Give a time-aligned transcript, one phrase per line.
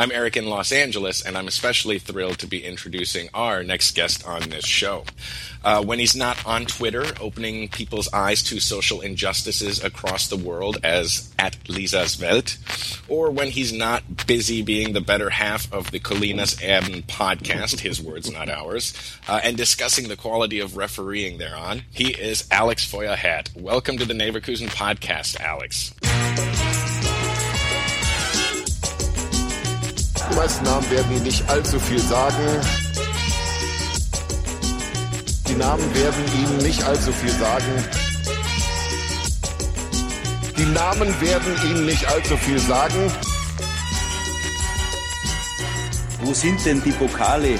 [0.00, 4.24] I'm Eric in Los Angeles, and I'm especially thrilled to be introducing our next guest
[4.24, 5.02] on this show.
[5.64, 10.78] Uh, when he's not on Twitter, opening people's eyes to social injustices across the world
[10.84, 12.58] as at Lisa's Welt,
[13.08, 18.00] or when he's not busy being the better half of the Colinas Erben podcast, his
[18.00, 18.94] words, not ours,
[19.26, 23.60] uh, and discussing the quality of refereeing thereon, he is Alex Feuerhat.
[23.60, 25.92] Welcome to the Neverkusen podcast, Alex.
[30.36, 32.46] Meisten Namen werden Ihnen nicht allzu viel sagen.
[35.48, 37.84] Die Namen werden Ihnen nicht allzu viel sagen.
[40.56, 43.12] Die Namen werden Ihnen nicht allzu viel sagen.
[46.20, 47.58] Wo sind denn die Pokale?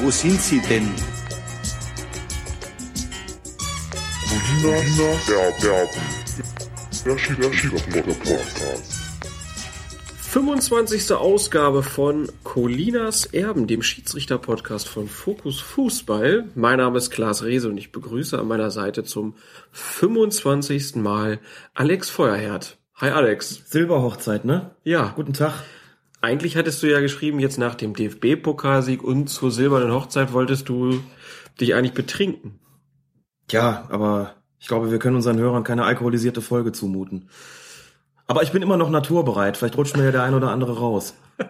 [0.00, 0.92] Wo sind sie denn?
[4.62, 5.98] Colinas Erben.
[7.04, 8.91] Der Schiedsrichter-Podcast.
[10.32, 11.12] 25.
[11.12, 16.46] Ausgabe von Colinas Erben, dem Schiedsrichter-Podcast von Fokus Fußball.
[16.54, 19.34] Mein Name ist Klaas Rehse und ich begrüße an meiner Seite zum
[19.72, 20.96] 25.
[20.96, 21.38] Mal
[21.74, 22.78] Alex Feuerherd.
[22.94, 23.60] Hi Alex.
[23.66, 24.70] Silberhochzeit, ne?
[24.84, 25.12] Ja.
[25.14, 25.52] Guten Tag.
[26.22, 31.02] Eigentlich hattest du ja geschrieben, jetzt nach dem DFB-Pokalsieg und zur silbernen Hochzeit wolltest du
[31.60, 32.58] dich eigentlich betrinken.
[33.50, 37.28] Ja, aber ich glaube, wir können unseren Hörern keine alkoholisierte Folge zumuten.
[38.32, 39.58] Aber ich bin immer noch naturbereit.
[39.58, 41.14] Vielleicht rutscht mir ja der ein oder andere raus.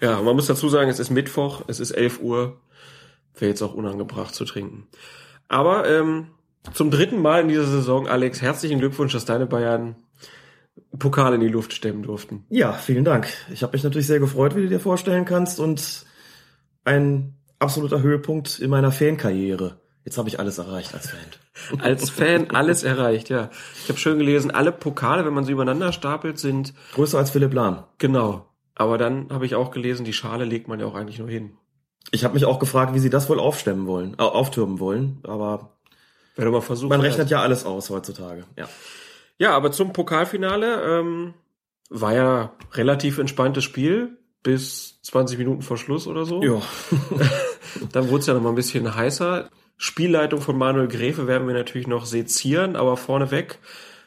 [0.00, 2.56] Ja, man muss dazu sagen, es ist Mittwoch, es ist 11 Uhr.
[3.34, 4.86] Wäre jetzt auch unangebracht zu trinken.
[5.46, 6.28] Aber ähm,
[6.72, 9.96] zum dritten Mal in dieser Saison, Alex, herzlichen Glückwunsch, dass deine Bayern
[10.98, 12.46] Pokal in die Luft stemmen durften.
[12.48, 13.28] Ja, vielen Dank.
[13.52, 15.60] Ich habe mich natürlich sehr gefreut, wie du dir vorstellen kannst.
[15.60, 16.06] Und
[16.84, 19.76] ein absoluter Höhepunkt in meiner Fankarriere.
[20.04, 21.80] Jetzt habe ich alles erreicht als Fan.
[21.80, 23.48] Als Fan alles erreicht, ja.
[23.82, 27.54] Ich habe schön gelesen, alle Pokale, wenn man sie übereinander stapelt, sind Größer als Philipp
[27.54, 27.84] Lahm.
[27.98, 28.46] genau.
[28.76, 31.52] Aber dann habe ich auch gelesen, die Schale legt man ja auch eigentlich nur hin.
[32.10, 35.20] Ich habe mich auch gefragt, wie sie das wohl aufstemmen wollen, äh, auftürmen wollen.
[35.22, 35.76] Aber
[36.34, 36.90] Wenn du mal versuchst.
[36.90, 38.44] man rechnet ja alles aus heutzutage.
[38.58, 38.68] Ja.
[39.38, 41.34] Ja, aber zum Pokalfinale ähm,
[41.88, 46.42] war ja relativ entspanntes Spiel bis 20 Minuten vor Schluss oder so.
[46.42, 46.60] Ja.
[47.92, 49.48] Dann wurde es ja noch mal ein bisschen heißer.
[49.76, 53.58] Spielleitung von Manuel Gräfe werden wir natürlich noch sezieren, aber vorneweg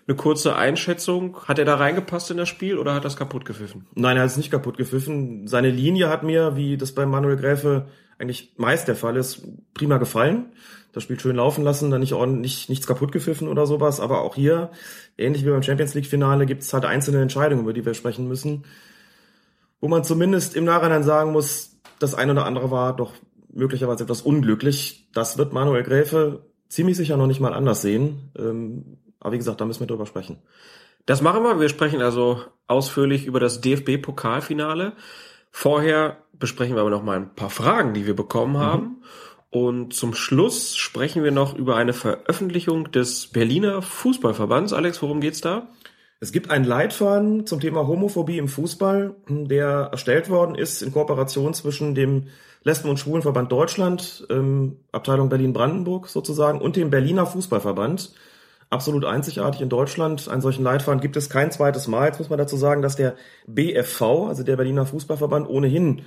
[0.08, 1.38] eine kurze Einschätzung.
[1.46, 3.88] Hat er da reingepasst in das Spiel oder hat das kaputt gepfiffen?
[3.94, 5.48] Nein, er hat es nicht kaputt gepfiffen.
[5.48, 9.98] Seine Linie hat mir, wie das bei Manuel Gräfe eigentlich meist der Fall ist, prima
[9.98, 10.54] gefallen.
[10.94, 14.00] Das Spiel schön laufen lassen, dann nicht ordentlich nichts kaputt gepfiffen oder sowas.
[14.00, 14.72] Aber auch hier,
[15.18, 18.28] ähnlich wie beim Champions League Finale, gibt es halt einzelne Entscheidungen, über die wir sprechen
[18.28, 18.64] müssen,
[19.80, 23.14] wo man zumindest im Nachhinein sagen muss, das ein oder andere war doch
[23.58, 25.10] möglicherweise etwas unglücklich.
[25.14, 28.32] Das wird Manuel Gräfe ziemlich sicher noch nicht mal anders sehen.
[28.38, 30.38] Ähm, aber wie gesagt, da müssen wir drüber sprechen.
[31.06, 31.60] Das machen wir.
[31.60, 34.94] Wir sprechen also ausführlich über das DFB-Pokalfinale.
[35.52, 39.02] Vorher besprechen wir aber noch mal ein paar Fragen, die wir bekommen haben.
[39.50, 44.74] Und zum Schluss sprechen wir noch über eine Veröffentlichung des Berliner Fußballverbands.
[44.74, 45.70] Alex, worum geht's da?
[46.20, 51.54] Es gibt einen Leitfaden zum Thema Homophobie im Fußball, der erstellt worden ist in Kooperation
[51.54, 52.28] zwischen dem
[52.64, 58.14] Lesben- und Schwulenverband Deutschland, ähm, Abteilung Berlin-Brandenburg sozusagen, und dem Berliner Fußballverband.
[58.70, 60.28] Absolut einzigartig in Deutschland.
[60.28, 62.08] Einen solchen Leitfaden gibt es kein zweites Mal.
[62.08, 66.02] Jetzt muss man dazu sagen, dass der BFV, also der Berliner Fußballverband, ohnehin,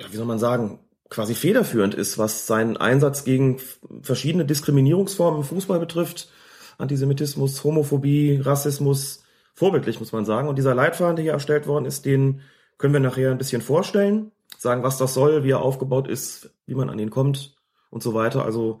[0.00, 0.80] ja, wie soll man sagen,
[1.10, 3.58] quasi federführend ist, was seinen Einsatz gegen
[4.02, 6.30] verschiedene Diskriminierungsformen im Fußball betrifft.
[6.80, 9.22] Antisemitismus, Homophobie, Rassismus,
[9.54, 10.48] vorbildlich, muss man sagen.
[10.48, 12.40] Und dieser Leitfaden, der hier erstellt worden ist, den
[12.78, 16.74] können wir nachher ein bisschen vorstellen, sagen, was das soll, wie er aufgebaut ist, wie
[16.74, 17.54] man an ihn kommt
[17.90, 18.44] und so weiter.
[18.44, 18.80] Also,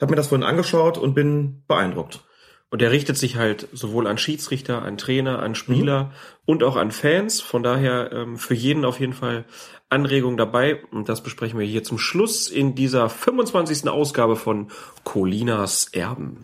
[0.00, 2.24] habe mir das vorhin angeschaut und bin beeindruckt.
[2.70, 6.12] Und der richtet sich halt sowohl an Schiedsrichter, an Trainer, an Spieler
[6.46, 7.40] und auch an Fans.
[7.40, 9.44] Von daher ähm, für jeden auf jeden Fall
[9.90, 10.82] Anregungen dabei.
[10.90, 13.88] Und das besprechen wir hier zum Schluss in dieser 25.
[13.88, 14.68] Ausgabe von
[15.04, 16.42] Colinas Erben.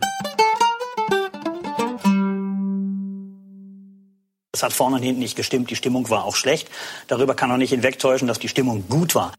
[4.59, 6.69] Es hat vorne und hinten nicht gestimmt, die Stimmung war auch schlecht.
[7.07, 9.33] Darüber kann man nicht hinwegtäuschen, dass die Stimmung gut war.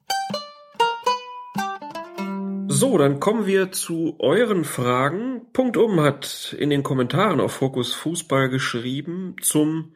[2.69, 5.43] So, dann kommen wir zu euren Fragen.
[5.53, 9.95] Punkt um hat in den Kommentaren auf Fokus Fußball geschrieben zum,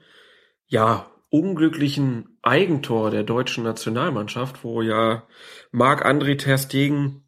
[0.67, 5.27] ja, unglücklichen Eigentor der deutschen Nationalmannschaft, wo ja
[5.73, 7.25] Marc-André Ter Stegen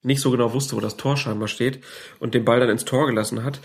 [0.00, 1.84] nicht so genau wusste, wo das Tor scheinbar steht
[2.18, 3.60] und den Ball dann ins Tor gelassen hat.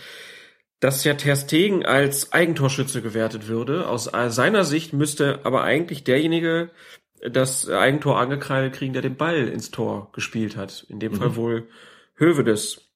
[0.81, 3.87] Dass ja Ter Stegen als Eigentorschütze gewertet würde.
[3.87, 6.71] Aus seiner Sicht müsste aber eigentlich derjenige
[7.21, 10.85] das Eigentor angekreidet kriegen, der den Ball ins Tor gespielt hat.
[10.89, 11.69] In dem Fall wohl
[12.15, 12.91] Hövedes.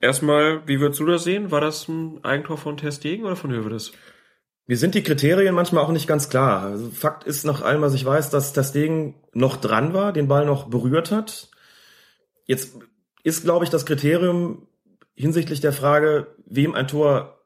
[0.00, 1.50] Erstmal, wie würdest du das sehen?
[1.50, 3.92] War das ein Eigentor von Ter Stegen oder von Hövedes?
[4.66, 6.62] Mir sind die Kriterien manchmal auch nicht ganz klar.
[6.62, 10.28] Also Fakt ist nach allem, was ich weiß, dass das Ding noch dran war, den
[10.28, 11.50] Ball noch berührt hat.
[12.46, 12.78] Jetzt
[13.24, 14.66] ist, glaube ich, das Kriterium
[15.20, 17.40] hinsichtlich der Frage, wem ein Tor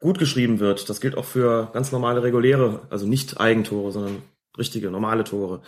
[0.00, 0.88] gut geschrieben wird.
[0.88, 4.22] Das gilt auch für ganz normale reguläre, also nicht Eigentore, sondern
[4.56, 5.62] richtige, normale Tore.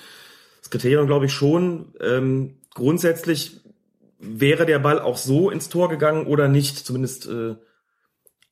[0.60, 1.94] Das Kriterium, glaube ich, schon.
[2.00, 3.60] Ähm, grundsätzlich
[4.18, 6.78] wäre der Ball auch so ins Tor gegangen oder nicht.
[6.78, 7.56] Zumindest äh,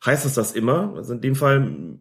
[0.05, 0.95] heißt es das immer.
[0.97, 1.99] Also in dem Fall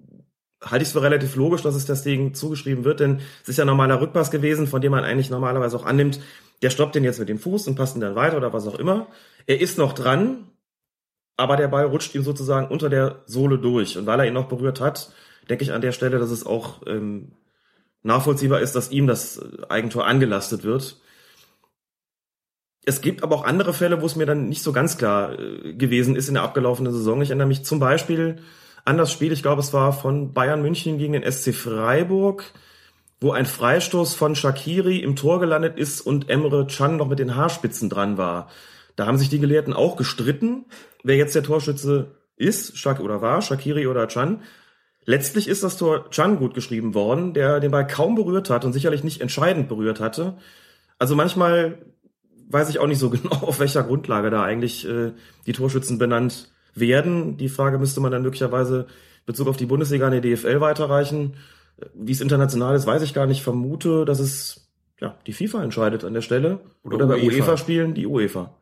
[0.62, 3.58] halte ich es für relativ logisch, dass es das Ding zugeschrieben wird, denn es ist
[3.58, 6.20] ja normaler Rückpass gewesen, von dem man eigentlich normalerweise auch annimmt,
[6.62, 8.80] der stoppt den jetzt mit dem Fuß und passt ihn dann weiter oder was auch
[8.80, 9.08] immer.
[9.46, 10.50] Er ist noch dran,
[11.38, 13.98] aber der Ball rutscht ihm sozusagen unter der Sohle durch.
[13.98, 15.12] Und weil er ihn noch berührt hat,
[15.50, 17.34] denke ich an der Stelle, dass es auch ähm,
[18.04, 20.98] nachvollziehbar ist, dass ihm das Eigentor angelastet wird.
[22.86, 25.74] Es gibt aber auch andere Fälle, wo es mir dann nicht so ganz klar äh,
[25.74, 27.22] gewesen ist in der abgelaufenen Saison.
[27.22, 28.38] Ich erinnere mich zum Beispiel
[28.86, 32.44] an das Spiel, ich glaube, es war von Bayern München gegen den SC Freiburg,
[33.20, 37.36] wo ein Freistoß von Shakiri im Tor gelandet ist und Emre Can noch mit den
[37.36, 38.50] Haarspitzen dran war.
[38.96, 40.66] Da haben sich die Gelehrten auch gestritten,
[41.04, 44.42] wer jetzt der Torschütze ist, Shak oder war, Shakiri oder Can.
[45.06, 48.74] Letztlich ist das Tor Can gut geschrieben worden, der den Ball kaum berührt hat und
[48.74, 50.38] sicherlich nicht entscheidend berührt hatte.
[50.98, 51.78] Also manchmal
[52.50, 55.12] weiß ich auch nicht so genau, auf welcher Grundlage da eigentlich äh,
[55.46, 57.38] die Torschützen benannt werden.
[57.38, 61.36] Die Frage müsste man dann möglicherweise in Bezug auf die Bundesliga an die DFL weiterreichen.
[61.94, 63.44] Wie es international ist, weiß ich gar nicht.
[63.44, 64.70] Vermute, dass es
[65.00, 66.60] ja die FIFA entscheidet an der Stelle.
[66.84, 68.56] Oder, Oder bei UEFA-Spielen die UEFA.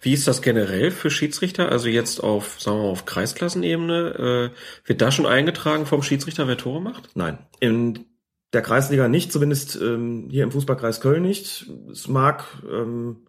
[0.00, 1.70] Wie ist das generell für Schiedsrichter?
[1.70, 6.46] Also jetzt auf, sagen wir mal, auf Kreisklassenebene, äh, wird da schon eingetragen vom Schiedsrichter,
[6.46, 7.10] wer Tore macht?
[7.14, 7.38] Nein.
[7.58, 8.06] In
[8.52, 11.66] der Kreisliga nicht, zumindest ähm, hier im Fußballkreis Köln nicht.
[11.90, 13.24] Es mag ähm,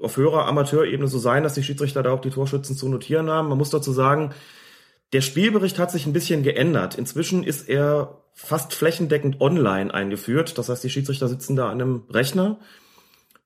[0.00, 3.48] auf höherer Amateurebene so sein, dass die Schiedsrichter da auch die Torschützen zu notieren haben.
[3.48, 4.32] Man muss dazu sagen,
[5.12, 6.96] der Spielbericht hat sich ein bisschen geändert.
[6.96, 10.58] Inzwischen ist er fast flächendeckend online eingeführt.
[10.58, 12.58] Das heißt, die Schiedsrichter sitzen da an einem Rechner,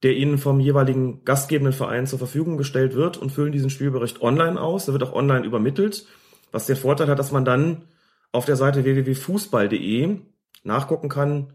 [0.02, 4.60] der ihnen vom jeweiligen gastgebenden Verein zur Verfügung gestellt wird und füllen diesen Spielbericht online
[4.60, 4.86] aus.
[4.86, 6.06] Der wird auch online übermittelt,
[6.52, 7.84] was den Vorteil hat, dass man dann
[8.32, 10.20] auf der Seite www.fußball.de
[10.62, 11.54] nachgucken kann,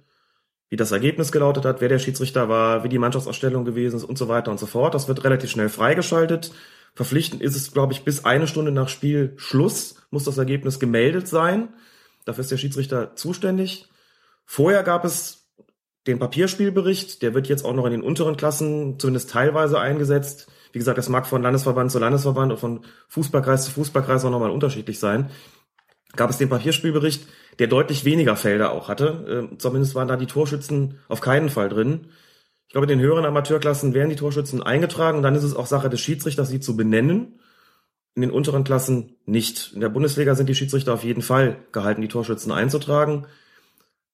[0.70, 4.18] wie das Ergebnis gelautet hat, wer der Schiedsrichter war, wie die Mannschaftsausstellung gewesen ist und
[4.18, 4.94] so weiter und so fort.
[4.94, 6.52] Das wird relativ schnell freigeschaltet.
[6.94, 11.70] Verpflichtend ist es, glaube ich, bis eine Stunde nach Spielschluss muss das Ergebnis gemeldet sein.
[12.26, 13.88] Dafür ist der Schiedsrichter zuständig.
[14.46, 15.45] Vorher gab es
[16.08, 20.48] den Papierspielbericht, der wird jetzt auch noch in den unteren Klassen zumindest teilweise eingesetzt.
[20.72, 24.52] Wie gesagt, das mag von Landesverband zu Landesverband und von Fußballkreis zu Fußballkreis auch nochmal
[24.52, 25.30] unterschiedlich sein.
[26.16, 27.28] Gab es den Papierspielbericht,
[27.60, 29.50] der deutlich weniger Felder auch hatte.
[29.54, 32.08] Äh, zumindest waren da die Torschützen auf keinen Fall drin.
[32.68, 35.66] Ich glaube, in den höheren Amateurklassen werden die Torschützen eingetragen und dann ist es auch
[35.66, 37.40] Sache des Schiedsrichters, sie zu benennen.
[38.16, 39.74] In den unteren Klassen nicht.
[39.74, 43.28] In der Bundesliga sind die Schiedsrichter auf jeden Fall gehalten, die Torschützen einzutragen.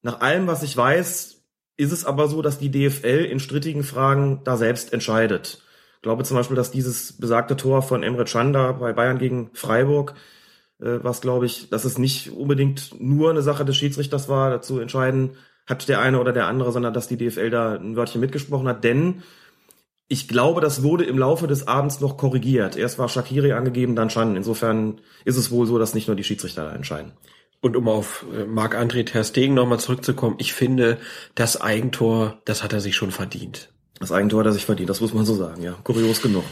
[0.02, 1.41] Nach allem, was ich weiß,
[1.82, 5.62] ist es aber so, dass die DFL in strittigen Fragen da selbst entscheidet.
[5.96, 10.14] Ich glaube zum Beispiel, dass dieses besagte Tor von Emre Chanda bei Bayern gegen Freiburg
[10.82, 14.80] äh, was glaube ich, dass es nicht unbedingt nur eine Sache des Schiedsrichters war, dazu
[14.80, 15.30] entscheiden,
[15.66, 18.82] hat der eine oder der andere, sondern dass die DFL da ein Wörtchen mitgesprochen hat,
[18.84, 19.22] denn
[20.08, 22.76] ich glaube, das wurde im Laufe des Abends noch korrigiert.
[22.76, 24.36] Erst war Shakiri angegeben, dann Chan.
[24.36, 27.12] Insofern ist es wohl so, dass nicht nur die Schiedsrichter da entscheiden.
[27.62, 30.98] Und um auf äh, Marc-André Ter Stegen nochmal zurückzukommen, ich finde,
[31.36, 33.70] das Eigentor, das hat er sich schon verdient.
[34.00, 35.76] Das Eigentor hat er sich verdient, das muss man so sagen, ja.
[35.84, 36.42] Kurios genug.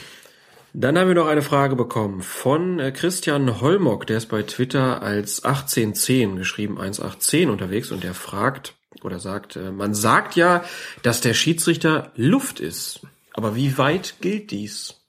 [0.73, 5.03] Dann haben wir noch eine Frage bekommen von äh, Christian Holmock, der ist bei Twitter
[5.03, 10.63] als 1810 geschrieben 1810 unterwegs und der fragt oder sagt, äh, man sagt ja,
[11.03, 13.01] dass der Schiedsrichter Luft ist.
[13.35, 15.00] Aber wie weit gilt dies?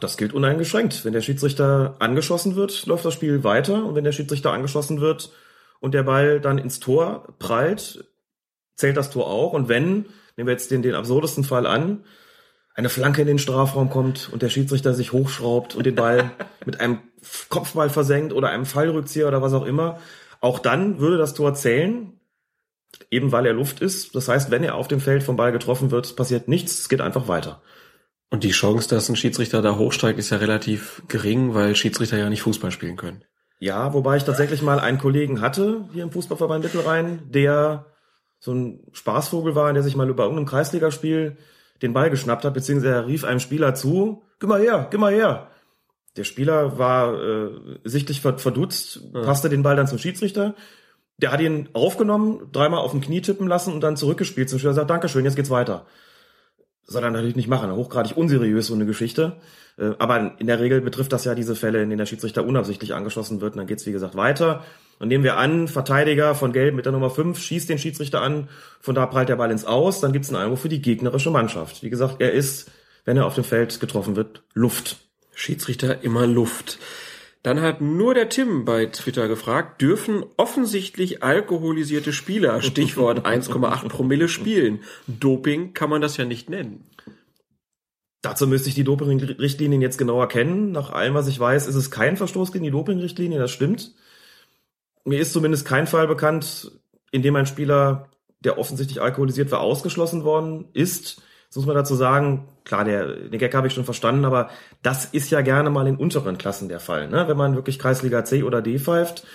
[0.00, 1.04] Das gilt uneingeschränkt.
[1.04, 3.84] Wenn der Schiedsrichter angeschossen wird, läuft das Spiel weiter.
[3.84, 5.32] Und wenn der Schiedsrichter angeschossen wird
[5.80, 8.04] und der Ball dann ins Tor prallt,
[8.74, 9.52] zählt das Tor auch.
[9.52, 12.04] Und wenn, nehmen wir jetzt den, den absurdesten Fall an,
[12.74, 16.30] eine Flanke in den Strafraum kommt und der Schiedsrichter sich hochschraubt und den Ball
[16.64, 17.00] mit einem
[17.48, 19.98] Kopfball versenkt oder einem Fallrückzieher oder was auch immer,
[20.40, 22.12] auch dann würde das Tor zählen,
[23.10, 24.14] eben weil er Luft ist.
[24.14, 27.00] Das heißt, wenn er auf dem Feld vom Ball getroffen wird, passiert nichts, es geht
[27.00, 27.60] einfach weiter.
[28.30, 32.28] Und die Chance, dass ein Schiedsrichter da hochsteigt, ist ja relativ gering, weil Schiedsrichter ja
[32.28, 33.24] nicht Fußball spielen können.
[33.60, 37.86] Ja, wobei ich tatsächlich mal einen Kollegen hatte hier im Fußballverband Mittelrhein, der
[38.38, 41.36] so ein Spaßvogel war, der sich mal über irgendeinem Kreisligaspiel
[41.82, 45.12] den Ball geschnappt hat, beziehungsweise er rief einem Spieler zu, geh mal her, geh mal
[45.12, 45.48] her.
[46.16, 47.50] Der Spieler war äh,
[47.84, 49.22] sichtlich verdutzt, ja.
[49.22, 50.54] passte den Ball dann zum Schiedsrichter.
[51.16, 54.74] Der hat ihn aufgenommen, dreimal auf dem Knie tippen lassen und dann zurückgespielt zum Spieler
[54.74, 55.86] sagt, Dankeschön, jetzt geht's weiter.
[56.88, 57.70] Soll er natürlich nicht machen.
[57.70, 59.36] Hochgradig unseriös so eine Geschichte.
[59.78, 62.94] Äh, aber in der Regel betrifft das ja diese Fälle, in denen der Schiedsrichter unabsichtlich
[62.94, 63.54] angeschossen wird.
[63.54, 64.64] Und dann geht's wie gesagt, weiter.
[64.98, 68.48] Und nehmen wir an, Verteidiger von Gelb mit der Nummer 5 schießt den Schiedsrichter an,
[68.80, 71.84] von da prallt der Ball ins Aus, dann gibt's einen Einwurf für die gegnerische Mannschaft.
[71.84, 72.70] Wie gesagt, er ist,
[73.04, 74.96] wenn er auf dem Feld getroffen wird, Luft.
[75.34, 76.80] Schiedsrichter immer Luft.
[77.42, 84.28] Dann hat nur der Tim bei Twitter gefragt, dürfen offensichtlich alkoholisierte Spieler, Stichwort 1,8 Promille,
[84.28, 84.80] spielen?
[85.06, 86.84] Doping kann man das ja nicht nennen.
[88.22, 90.72] Dazu müsste ich die Doping-Richtlinien jetzt genauer kennen.
[90.72, 93.94] Nach allem, was ich weiß, ist es kein Verstoß gegen die Doping-Richtlinie, das stimmt.
[95.04, 96.72] Mir ist zumindest kein Fall bekannt,
[97.12, 98.08] in dem ein Spieler,
[98.40, 101.22] der offensichtlich alkoholisiert war, ausgeschlossen worden ist.
[101.48, 104.50] Das muss man dazu sagen, klar, der, den Gag habe ich schon verstanden, aber
[104.82, 107.08] das ist ja gerne mal in unteren Klassen der Fall.
[107.08, 107.26] Ne?
[107.26, 109.26] Wenn man wirklich Kreisliga C oder D pfeift,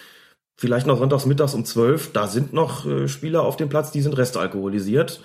[0.55, 4.01] vielleicht noch sonntags mittags um zwölf, da sind noch äh, Spieler auf dem Platz, die
[4.01, 5.21] sind restalkoholisiert.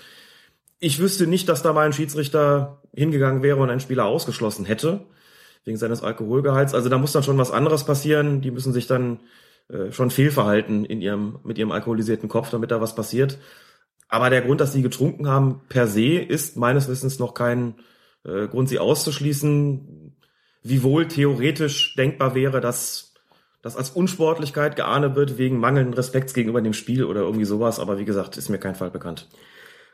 [0.81, 5.01] Ich wüsste nicht, dass da mal ein Schiedsrichter hingegangen wäre und einen Spieler ausgeschlossen hätte,
[5.65, 6.75] wegen seines Alkoholgehalts.
[6.75, 8.41] Also da muss dann schon was anderes passieren.
[8.41, 9.21] Die müssen sich dann
[9.69, 13.39] äh, schon fehlverhalten in ihrem, mit ihrem alkoholisierten Kopf, damit da was passiert.
[14.09, 17.75] Aber der Grund, dass sie getrunken haben per se, ist meines Wissens noch kein
[18.25, 20.17] äh, Grund, sie auszuschließen.
[20.63, 23.15] Wiewohl theoretisch denkbar wäre, dass
[23.63, 27.79] das als Unsportlichkeit geahndet wird wegen mangelnden Respekts gegenüber dem Spiel oder irgendwie sowas.
[27.79, 29.29] Aber wie gesagt, ist mir kein Fall bekannt.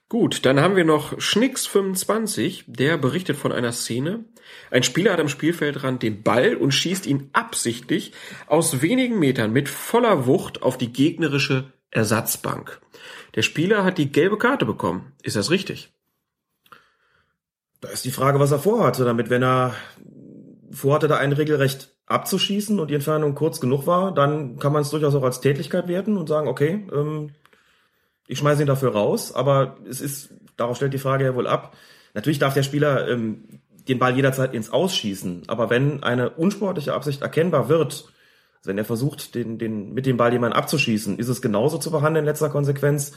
[0.08, 4.24] Gut, dann haben wir noch Schnicks25, der berichtet von einer Szene.
[4.70, 8.12] Ein Spieler hat am Spielfeldrand den Ball und schießt ihn absichtlich
[8.46, 12.80] aus wenigen Metern mit voller Wucht auf die gegnerische Ersatzbank.
[13.34, 15.12] Der Spieler hat die gelbe Karte bekommen.
[15.22, 15.92] Ist das richtig?
[17.80, 19.74] Da ist die Frage, was er vorhatte, damit wenn er
[20.70, 24.90] vorhatte, da ein Regelrecht abzuschießen und die Entfernung kurz genug war, dann kann man es
[24.90, 27.30] durchaus auch als Tätigkeit werten und sagen, okay, ähm,
[28.26, 31.76] ich schmeiße ihn dafür raus, aber es ist, darauf stellt die Frage ja wohl ab.
[32.14, 37.22] Natürlich darf der Spieler ähm, den Ball jederzeit ins Ausschießen, aber wenn eine unsportliche Absicht
[37.22, 38.12] erkennbar wird,
[38.64, 41.90] also wenn er versucht, den, den, mit dem Ball jemanden abzuschießen, ist es genauso zu
[41.90, 43.12] behandeln in letzter Konsequenz,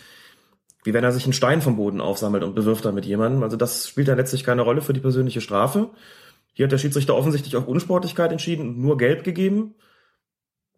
[0.84, 3.44] wie wenn er sich einen Stein vom Boden aufsammelt und bewirft damit jemanden.
[3.44, 5.90] Also das spielt dann letztlich keine Rolle für die persönliche Strafe.
[6.52, 9.76] Hier hat der Schiedsrichter offensichtlich auf Unsportlichkeit entschieden und nur gelb gegeben.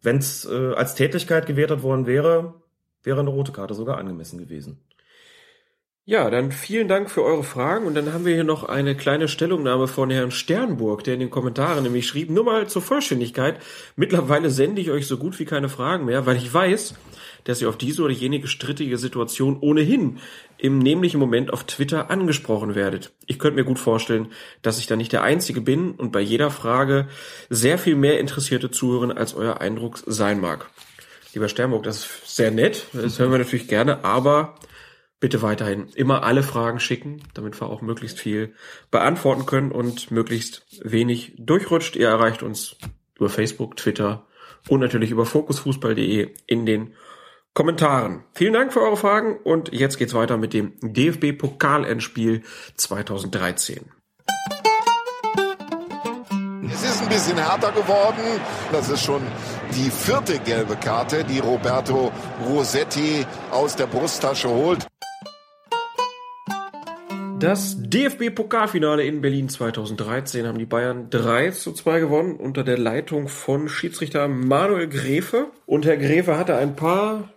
[0.02, 2.54] Wenn es äh, als Tätigkeit gewertet worden wäre,
[3.02, 4.84] wäre eine rote Karte sogar angemessen gewesen.
[6.06, 9.28] Ja, dann vielen Dank für eure Fragen und dann haben wir hier noch eine kleine
[9.28, 13.60] Stellungnahme von Herrn Sternburg, der in den Kommentaren nämlich schrieb, nur mal zur Vollständigkeit,
[13.96, 16.94] mittlerweile sende ich euch so gut wie keine Fragen mehr, weil ich weiß,
[17.44, 20.18] dass ihr auf diese oder jenige strittige Situation ohnehin
[20.56, 23.12] im nämlichen Moment auf Twitter angesprochen werdet.
[23.26, 24.28] Ich könnte mir gut vorstellen,
[24.62, 27.08] dass ich da nicht der Einzige bin und bei jeder Frage
[27.50, 30.70] sehr viel mehr Interessierte zuhören, als euer Eindruck sein mag.
[31.34, 34.56] Lieber Sternburg, das ist sehr nett, das hören wir natürlich gerne, aber
[35.20, 38.54] bitte weiterhin immer alle Fragen schicken, damit wir auch möglichst viel
[38.90, 41.94] beantworten können und möglichst wenig durchrutscht.
[41.94, 42.76] Ihr erreicht uns
[43.18, 44.26] über Facebook, Twitter
[44.68, 46.94] und natürlich über fokusfußball.de in den
[47.52, 48.24] Kommentaren.
[48.32, 52.42] Vielen Dank für eure Fragen und jetzt geht's weiter mit dem DFB Pokalendspiel
[52.76, 53.90] 2013.
[56.72, 58.40] Es ist ein bisschen härter geworden.
[58.72, 59.20] Das ist schon
[59.74, 62.12] die vierte gelbe Karte, die Roberto
[62.46, 64.86] Rossetti aus der Brusttasche holt.
[67.40, 73.28] Das DFB-Pokalfinale in Berlin 2013 haben die Bayern 3 zu 2 gewonnen unter der Leitung
[73.28, 75.50] von Schiedsrichter Manuel Gräfe.
[75.64, 77.32] Und Herr Gräfe hatte ein paar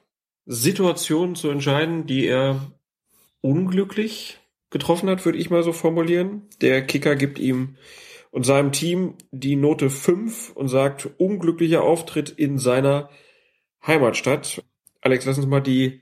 [0.46, 2.74] Situationen zu entscheiden, die er
[3.40, 4.42] unglücklich
[4.72, 6.50] getroffen hat, würde ich mal so formulieren.
[6.60, 7.78] Der Kicker gibt ihm
[8.30, 13.10] und seinem Team die Note 5 und sagt, unglücklicher Auftritt in seiner
[13.88, 14.66] Heimatstadt.
[15.00, 16.02] Alex, lass uns mal die,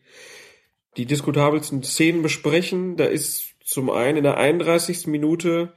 [0.97, 2.97] die diskutabelsten Szenen besprechen.
[2.97, 5.07] Da ist zum einen in der 31.
[5.07, 5.71] Minute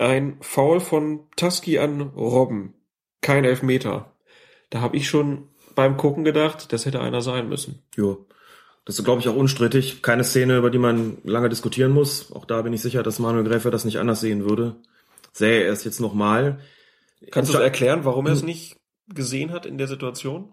[0.00, 2.74] ein Foul von Tusky an Robben.
[3.20, 4.12] Kein Elfmeter.
[4.70, 7.84] Da habe ich schon beim Gucken gedacht, das hätte einer sein müssen.
[7.94, 8.26] Jo.
[8.84, 10.02] Das ist, glaube ich, auch unstrittig.
[10.02, 12.32] Keine Szene, über die man lange diskutieren muss.
[12.32, 14.74] Auch da bin ich sicher, dass Manuel Gräfer das nicht anders sehen würde.
[15.30, 16.58] Sähe er es jetzt nochmal.
[17.30, 20.52] Kannst du erklären, warum er es nicht gesehen hat in der Situation?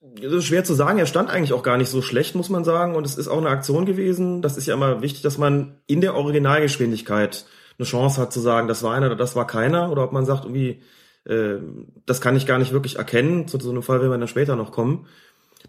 [0.00, 0.98] Das ist schwer zu sagen.
[0.98, 2.94] Er stand eigentlich auch gar nicht so schlecht, muss man sagen.
[2.94, 4.40] Und es ist auch eine Aktion gewesen.
[4.40, 7.44] Das ist ja immer wichtig, dass man in der Originalgeschwindigkeit
[7.78, 9.90] eine Chance hat zu sagen, das war einer oder das war keiner.
[9.92, 10.82] Oder ob man sagt, irgendwie,
[11.24, 11.58] äh,
[12.06, 13.46] das kann ich gar nicht wirklich erkennen.
[13.46, 15.06] Zu so einem Fall werden wir dann später noch kommen.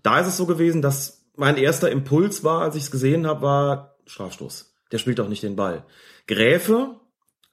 [0.01, 3.41] Da ist es so gewesen, dass mein erster Impuls war, als ich es gesehen habe,
[3.41, 4.73] war Strafstoß.
[4.91, 5.85] Der spielt doch nicht den Ball.
[6.27, 6.95] Gräfe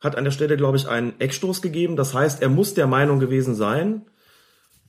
[0.01, 1.97] hat an der Stelle, glaube ich, einen Eckstoß gegeben.
[1.97, 4.07] Das heißt, er muss der Meinung gewesen sein,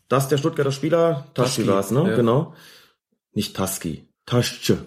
[0.10, 2.10] dass der Stuttgarter Spieler, Taschi war es, ne?
[2.10, 2.16] ja.
[2.16, 2.54] Genau.
[3.34, 4.80] Nicht Taski, Tasche.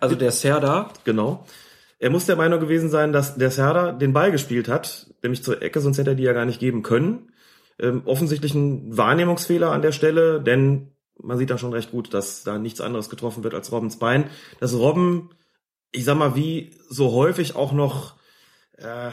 [0.00, 1.44] Also der Serda, Genau.
[1.98, 5.62] Er muss der Meinung gewesen sein, dass der Serda den Ball gespielt hat, nämlich zur
[5.62, 7.32] Ecke, sonst hätte er die ja gar nicht geben können.
[7.78, 12.42] Ähm, offensichtlich ein Wahrnehmungsfehler an der Stelle, denn man sieht da schon recht gut, dass
[12.42, 14.28] da nichts anderes getroffen wird als Robbens Bein.
[14.60, 15.30] Dass Robben,
[15.90, 18.16] ich sag mal, wie so häufig auch noch
[18.76, 19.10] äh,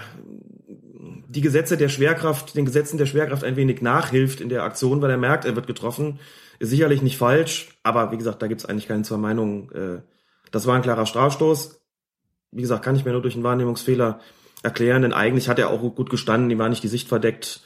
[1.27, 5.11] die Gesetze der Schwerkraft, den Gesetzen der Schwerkraft ein wenig nachhilft in der Aktion, weil
[5.11, 6.19] er merkt, er wird getroffen,
[6.59, 9.71] ist sicherlich nicht falsch, aber wie gesagt, da gibt's eigentlich keine zwei Meinungen.
[9.71, 10.01] Äh,
[10.51, 11.79] das war ein klarer Strafstoß.
[12.51, 14.19] Wie gesagt, kann ich mir nur durch einen Wahrnehmungsfehler
[14.61, 17.61] erklären, denn eigentlich hat er auch gut gestanden, ihm war nicht die Sicht verdeckt,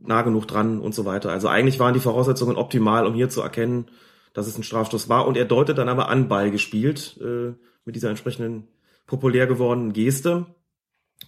[0.00, 1.30] nah genug dran und so weiter.
[1.30, 3.86] Also eigentlich waren die Voraussetzungen optimal, um hier zu erkennen,
[4.32, 5.26] dass es ein Strafstoß war.
[5.26, 7.52] Und er deutet dann aber an Ball gespielt, äh,
[7.84, 8.68] mit dieser entsprechenden
[9.06, 10.46] populär gewordenen Geste.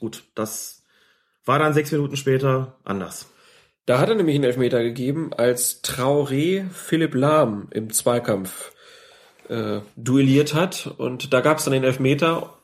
[0.01, 0.76] Gut, das
[1.47, 3.31] war dann sechs Minuten später anders.
[3.87, 8.73] Da hat er nämlich einen Elfmeter gegeben, als Traoré Philipp Lahm im Zweikampf
[9.49, 10.93] äh, duelliert hat.
[10.99, 12.59] Und da gab es dann den Elfmeter.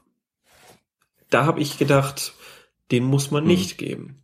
[1.31, 2.35] Da habe ich gedacht,
[2.91, 3.85] den muss man nicht mhm.
[3.85, 4.23] geben.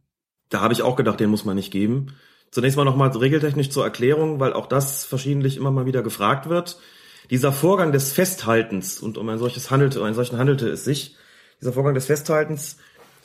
[0.48, 2.16] Da habe ich auch gedacht, den muss man nicht geben.
[2.50, 6.80] Zunächst mal nochmal regeltechnisch zur Erklärung, weil auch das verschiedentlich immer mal wieder gefragt wird.
[7.30, 11.14] Dieser Vorgang des Festhaltens, und um ein solches handelte, um einen solchen handelte es sich,
[11.60, 12.78] dieser Vorgang des Festhaltens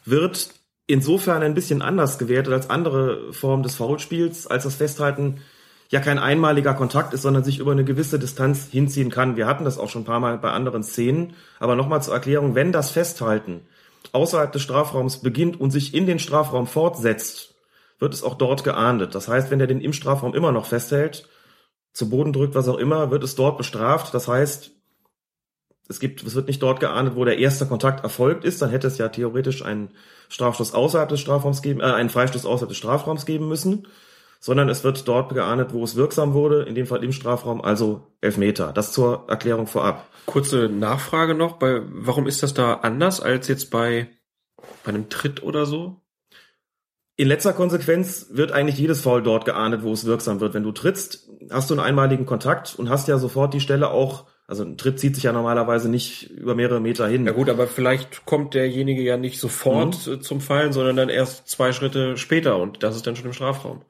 [0.06, 0.50] wird
[0.88, 5.42] insofern ein bisschen anders gewertet als andere Formen des Foulspiels, als das Festhalten
[5.90, 9.38] ja kein einmaliger Kontakt ist, sondern sich über eine gewisse Distanz hinziehen kann.
[9.38, 11.36] Wir hatten das auch schon ein paar Mal bei anderen Szenen.
[11.60, 13.62] Aber nochmal zur Erklärung, wenn das Festhalten
[14.12, 17.56] außerhalb des Strafraums beginnt und sich in den Strafraum fortsetzt,
[18.00, 19.16] wird es auch dort geahndet.
[19.16, 21.30] Das heißt, wenn er den im Strafraum immer noch festhält,
[21.94, 24.13] zu Boden drückt, was auch immer, wird es dort bestraft.
[24.13, 24.72] Das heißt,
[25.90, 28.88] es gibt, es wird nicht dort geahndet, wo der erste Kontakt erfolgt ist, dann hätte
[28.88, 29.90] es ja theoretisch einen
[30.30, 33.88] Strafstoß außerhalb des Strafraums geben, äh, einen Freistoß außerhalb des Strafraums geben müssen,
[34.40, 38.08] sondern es wird dort geahndet, wo es wirksam wurde, in dem Fall im Strafraum, also
[38.22, 38.72] Elfmeter.
[38.74, 40.08] Das zur Erklärung vorab.
[40.25, 44.10] Kurze Nachfrage noch, bei, warum ist das da anders als jetzt bei,
[44.84, 46.02] bei einem Tritt oder so?
[47.16, 50.56] In letzter Konsequenz wird eigentlich jedes Foul dort geahndet, wo es wirksam wird.
[50.56, 54.25] Wenn du trittst, hast du einen einmaligen Kontakt und hast ja sofort die Stelle auch
[54.54, 57.26] also ein Tritt zieht sich ja normalerweise nicht über mehrere Meter hin.
[57.26, 60.22] Ja gut, aber vielleicht kommt derjenige ja nicht sofort mhm.
[60.22, 63.82] zum Fallen, sondern dann erst zwei Schritte später und das ist dann schon im Strafraum.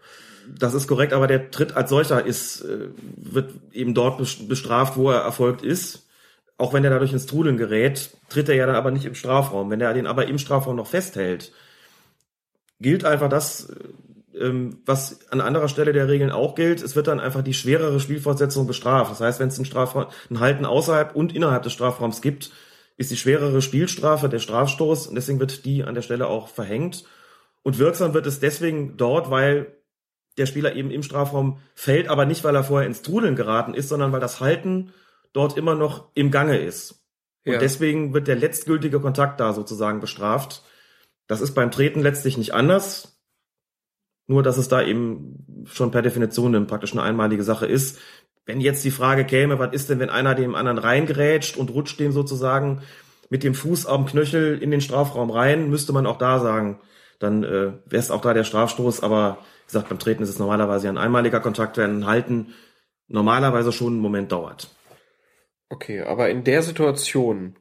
[0.47, 5.11] Das ist korrekt, aber der Tritt als solcher ist, äh, wird eben dort bestraft, wo
[5.11, 6.07] er erfolgt ist.
[6.57, 9.69] Auch wenn er dadurch ins Trudeln gerät, tritt er ja dann aber nicht im Strafraum.
[9.69, 11.51] Wenn er den aber im Strafraum noch festhält,
[12.79, 13.75] gilt einfach das, äh,
[14.39, 17.99] ähm, was an anderer Stelle der Regeln auch gilt, es wird dann einfach die schwerere
[17.99, 19.11] Spielfortsetzung bestraft.
[19.11, 22.51] Das heißt, wenn es ein, Strafraum, ein Halten außerhalb und innerhalb des Strafraums gibt,
[22.97, 27.05] ist die schwerere Spielstrafe der Strafstoß und deswegen wird die an der Stelle auch verhängt.
[27.63, 29.77] Und wirksam wird es deswegen dort, weil
[30.37, 33.89] der Spieler eben im Strafraum fällt, aber nicht, weil er vorher ins Trudeln geraten ist,
[33.89, 34.93] sondern weil das Halten
[35.31, 37.03] dort immer noch im Gange ist.
[37.45, 37.59] Und ja.
[37.59, 40.63] deswegen wird der letztgültige Kontakt da sozusagen bestraft.
[41.27, 43.12] Das ist beim Treten letztlich nicht anders.
[44.27, 47.99] Nur, dass es da eben schon per Definition eine, praktisch eine einmalige Sache ist.
[48.45, 51.99] Wenn jetzt die Frage käme, was ist denn, wenn einer dem anderen reingerätscht und rutscht
[51.99, 52.81] dem sozusagen
[53.29, 56.79] mit dem Fuß am Knöchel in den Strafraum rein, müsste man auch da sagen,
[57.19, 59.01] dann äh, wäre es auch da der Strafstoß.
[59.01, 62.53] Aber wie gesagt, beim Treten ist es normalerweise ein einmaliger Kontakt, während ein Halten
[63.07, 64.69] normalerweise schon einen Moment dauert.
[65.69, 67.55] Okay, aber in der Situation,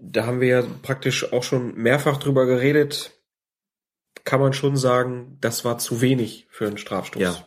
[0.00, 3.13] da haben wir ja praktisch auch schon mehrfach drüber geredet,
[4.24, 7.22] kann man schon sagen, das war zu wenig für einen Strafstoß.
[7.22, 7.46] Ja.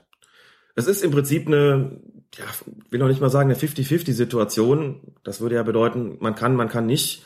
[0.75, 1.99] Es ist im Prinzip eine,
[2.35, 2.45] ja,
[2.91, 5.15] will noch nicht mal sagen, eine 50-50-Situation.
[5.23, 7.25] Das würde ja bedeuten, man kann, man kann nicht.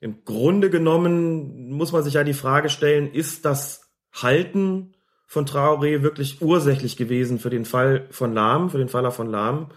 [0.00, 4.94] Im Grunde genommen muss man sich ja die Frage stellen, ist das Halten
[5.26, 9.70] von Traoré wirklich ursächlich gewesen für den Fall von Lahm, für den Faller von Lahm?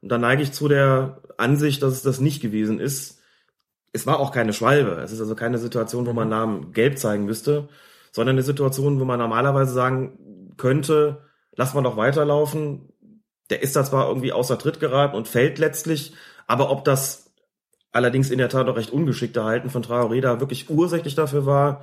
[0.00, 3.20] Und da neige ich zu der Ansicht, dass es das nicht gewesen ist.
[3.92, 5.02] Es war auch keine Schwalbe.
[5.02, 7.68] Es ist also keine Situation, wo man Lahm gelb zeigen müsste
[8.14, 11.22] sondern eine Situation, wo man normalerweise sagen könnte,
[11.56, 12.92] lass mal doch weiterlaufen.
[13.50, 16.14] Der ist da zwar irgendwie außer Tritt geraten und fällt letztlich,
[16.46, 17.34] aber ob das
[17.90, 21.82] allerdings in der Tat auch recht ungeschickte Halten von Traoré da wirklich ursächlich dafür war,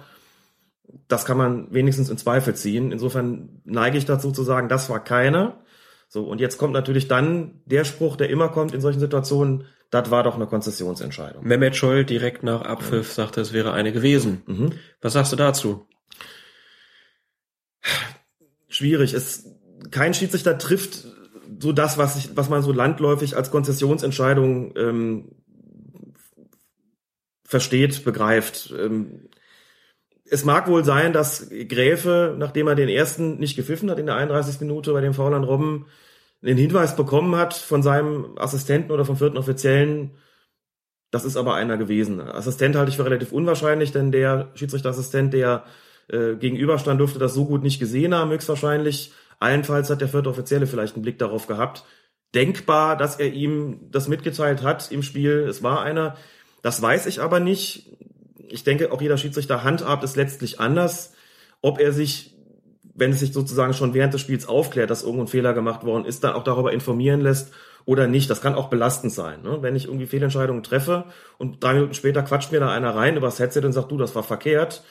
[1.10, 2.94] das kann man wenigstens in Zweifel ziehen.
[2.94, 5.56] Insofern neige ich dazu zu sagen, das war keine.
[6.08, 10.10] So, und jetzt kommt natürlich dann der Spruch, der immer kommt in solchen Situationen, das
[10.12, 11.46] war doch eine Konzessionsentscheidung.
[11.46, 13.26] Mehmet Scholl direkt nach Abpfiff ja.
[13.26, 14.44] sagte, es wäre eine gewesen.
[14.46, 14.72] Mhm.
[15.02, 15.88] Was sagst du dazu?
[18.70, 19.14] Schwierig.
[19.14, 19.46] Es,
[19.92, 21.06] kein Schiedsrichter trifft
[21.60, 25.32] so das, was, ich, was man so landläufig als Konzessionsentscheidung ähm,
[27.44, 28.74] versteht, begreift.
[28.78, 29.30] Ähm,
[30.26, 34.16] es mag wohl sein, dass Gräfe, nachdem er den ersten nicht gepfiffen hat in der
[34.16, 34.62] 31.
[34.62, 35.88] Minute bei dem Foul an Robben,
[36.42, 40.12] den Hinweis bekommen hat von seinem Assistenten oder vom vierten Offiziellen,
[41.12, 42.22] Das ist aber einer gewesen.
[42.22, 45.66] Assistent halte ich für relativ unwahrscheinlich, denn der Schiedsrichterassistent, der
[46.08, 49.14] äh, gegenüberstand, dürfte das so gut nicht gesehen haben, höchstwahrscheinlich.
[49.40, 51.84] Allenfalls hat der vierte Offizielle vielleicht einen Blick darauf gehabt.
[52.36, 55.46] Denkbar, dass er ihm das mitgeteilt hat im Spiel.
[55.50, 56.16] Es war einer.
[56.62, 57.90] Das weiß ich aber nicht.
[58.50, 61.14] Ich denke, auch jeder Schiedsrichter handhabt es letztlich anders.
[61.62, 62.36] Ob er sich,
[62.94, 66.06] wenn es sich sozusagen schon während des Spiels aufklärt, dass irgendwo ein Fehler gemacht worden
[66.06, 67.52] ist, dann auch darüber informieren lässt
[67.86, 68.30] oder nicht.
[68.30, 69.42] Das kann auch belastend sein.
[69.42, 69.58] Ne?
[69.62, 71.06] Wenn ich irgendwie Fehlentscheidungen treffe
[71.38, 74.16] und drei Minuten später quatscht mir da einer rein übers Headset und sagt, du, das
[74.16, 74.84] war verkehrt,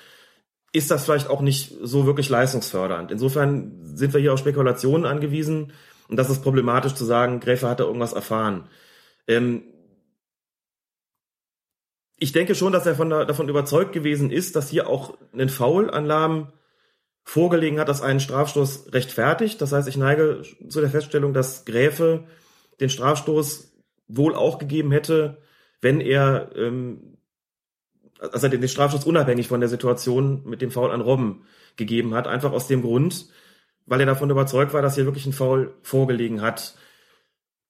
[0.73, 3.11] ist das vielleicht auch nicht so wirklich leistungsfördernd.
[3.11, 5.73] Insofern sind wir hier auf Spekulationen angewiesen
[6.09, 8.69] und das ist problematisch zu sagen, Gräfe hat da irgendwas erfahren.
[9.27, 9.63] Ähm
[12.23, 15.91] ich denke schon, dass er von davon überzeugt gewesen ist, dass hier auch ein Foul
[15.91, 16.53] an Lahm
[17.25, 19.61] vorgelegen hat, dass einen Strafstoß rechtfertigt.
[19.61, 22.25] Das heißt, ich neige zu der Feststellung, dass Gräfe
[22.81, 23.73] den Strafstoß
[24.09, 25.39] wohl auch gegeben hätte,
[25.81, 27.17] wenn er ähm,
[28.21, 31.43] also den Strafstoß unabhängig von der Situation mit dem Foul an Robben
[31.77, 33.27] gegeben hat, einfach aus dem Grund,
[33.87, 36.75] weil er davon überzeugt war, dass hier wirklich ein Foul vorgelegen hat.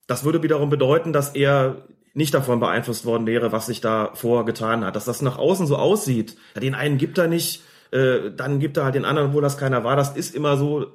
[0.06, 4.84] Das würde wiederum bedeuten, dass er nicht davon beeinflusst worden wäre, was sich da vorgetan
[4.84, 4.96] hat.
[4.96, 8.84] Dass das nach außen so aussieht, den einen gibt er nicht, äh, dann gibt er
[8.84, 9.94] halt den anderen, obwohl das keiner war.
[9.94, 10.86] Das ist immer so,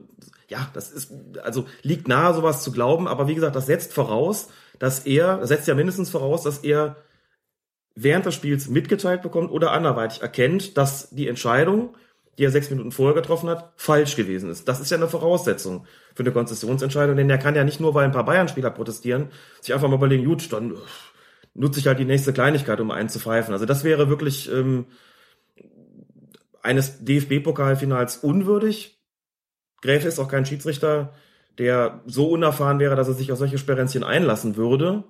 [0.50, 1.14] ja, das ist,
[1.44, 5.50] also liegt nahe, sowas zu glauben, aber wie gesagt, das setzt voraus, dass er, das
[5.50, 6.98] setzt ja mindestens voraus, dass er
[7.96, 11.96] während des Spiels mitgeteilt bekommt oder anderweitig erkennt, dass die Entscheidung,
[12.38, 14.68] die er sechs Minuten vorher getroffen hat, falsch gewesen ist.
[14.68, 18.04] Das ist ja eine Voraussetzung für eine Konzessionsentscheidung, denn er kann ja nicht nur, weil
[18.04, 19.30] ein paar Bayern-Spieler protestieren,
[19.62, 20.76] sich einfach mal überlegen, gut, dann
[21.54, 23.54] nutze ich halt die nächste Kleinigkeit, um einen zu pfeifen.
[23.54, 24.88] Also das wäre wirklich ähm,
[26.62, 29.00] eines DFB-Pokalfinals unwürdig.
[29.82, 31.14] Gräfe ist auch kein Schiedsrichter,
[31.58, 35.06] der so unerfahren wäre, dass er sich auf solche Sperrenzchen einlassen würde.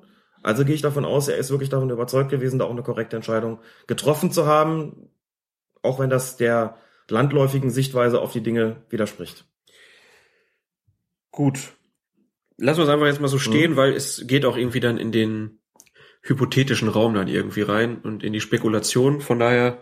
[0.46, 3.16] Also gehe ich davon aus, er ist wirklich davon überzeugt gewesen, da auch eine korrekte
[3.16, 5.10] Entscheidung getroffen zu haben,
[5.82, 6.78] auch wenn das der
[7.10, 9.46] landläufigen Sichtweise auf die Dinge widerspricht.
[11.32, 11.58] Gut.
[12.58, 13.76] Lassen wir es einfach jetzt mal so stehen, mhm.
[13.76, 15.62] weil es geht auch irgendwie dann in den
[16.22, 19.22] hypothetischen Raum dann irgendwie rein und in die Spekulation.
[19.22, 19.82] Von daher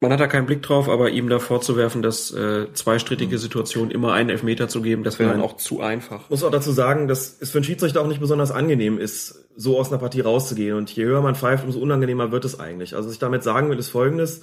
[0.00, 4.12] man hat da keinen Blick drauf, aber ihm da vorzuwerfen, dass äh, zweistrittige Situationen immer
[4.12, 6.28] einen Elfmeter zu geben, das wäre dann auch zu einfach.
[6.28, 9.78] Muss auch dazu sagen, dass es für einen Schiedsrichter auch nicht besonders angenehm ist, so
[9.78, 10.76] aus einer Partie rauszugehen.
[10.76, 12.94] Und je höher man pfeift, umso unangenehmer wird es eigentlich.
[12.94, 14.42] Also was ich damit sagen will, ist folgendes.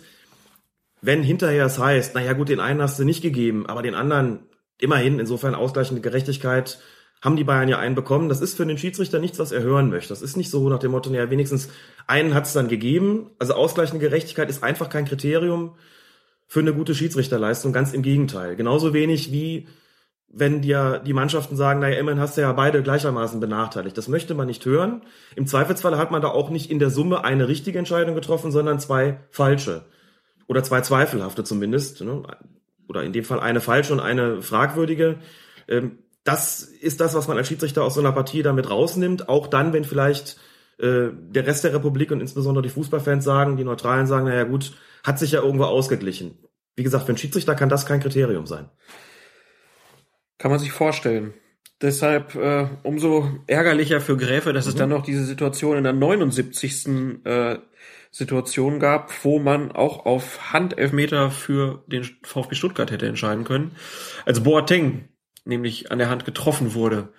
[1.02, 4.40] Wenn hinterher es heißt, naja gut, den einen hast du nicht gegeben, aber den anderen
[4.80, 6.80] immerhin, insofern ausgleichende Gerechtigkeit,
[7.24, 8.28] haben die Bayern ja einen bekommen.
[8.28, 10.10] Das ist für den Schiedsrichter nichts, was er hören möchte.
[10.10, 11.70] Das ist nicht so nach dem Motto, naja, wenigstens
[12.06, 13.32] einen hat es dann gegeben.
[13.40, 15.76] Also ausgleichende Gerechtigkeit ist einfach kein Kriterium
[16.48, 17.72] für eine gute Schiedsrichterleistung.
[17.72, 18.58] Ganz im Gegenteil.
[18.58, 19.68] Genauso wenig wie
[20.36, 23.96] wenn dir die Mannschaften sagen, naja, immerhin hast du ja beide gleichermaßen benachteiligt.
[23.96, 25.04] Das möchte man nicht hören.
[25.36, 28.80] Im Zweifelsfall hat man da auch nicht in der Summe eine richtige Entscheidung getroffen, sondern
[28.80, 29.86] zwei falsche.
[30.48, 32.02] Oder zwei zweifelhafte zumindest.
[32.02, 32.24] Ne?
[32.90, 35.20] Oder in dem Fall eine falsche und eine fragwürdige.
[35.68, 39.48] Ähm, das ist das, was man als Schiedsrichter aus so einer Partie damit rausnimmt, auch
[39.48, 40.38] dann, wenn vielleicht
[40.80, 44.74] äh, der Rest der Republik und insbesondere die Fußballfans sagen, die Neutralen sagen, naja gut,
[45.04, 46.38] hat sich ja irgendwo ausgeglichen.
[46.76, 48.70] Wie gesagt, für einen Schiedsrichter kann das kein Kriterium sein.
[50.38, 51.34] Kann man sich vorstellen.
[51.82, 54.70] Deshalb äh, umso ärgerlicher für Gräfe, dass mhm.
[54.70, 57.26] es dann noch diese Situation in der 79.
[57.26, 57.58] Äh,
[58.12, 63.76] Situation gab, wo man auch auf Handelfmeter für den VfB Stuttgart hätte entscheiden können.
[64.24, 65.10] Also Boateng
[65.46, 67.10] nämlich an der Hand getroffen wurde.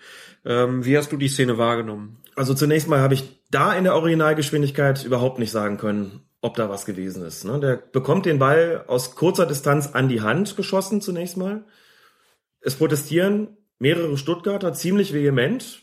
[0.45, 2.19] Ähm, wie hast du die Szene wahrgenommen?
[2.37, 6.69] Also zunächst mal habe ich da in der Originalgeschwindigkeit überhaupt nicht sagen können, ob da
[6.69, 7.45] was gewesen ist.
[7.45, 7.61] Ne?
[7.61, 11.65] Der bekommt den Ball aus kurzer Distanz an die Hand geschossen zunächst mal.
[12.61, 15.83] Es protestieren mehrere Stuttgarter ziemlich vehement.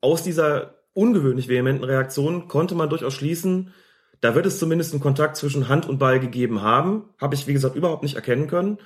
[0.00, 3.72] Aus dieser ungewöhnlich vehementen Reaktion konnte man durchaus schließen,
[4.20, 7.10] da wird es zumindest einen Kontakt zwischen Hand und Ball gegeben haben.
[7.20, 8.78] Habe ich, wie gesagt, überhaupt nicht erkennen können.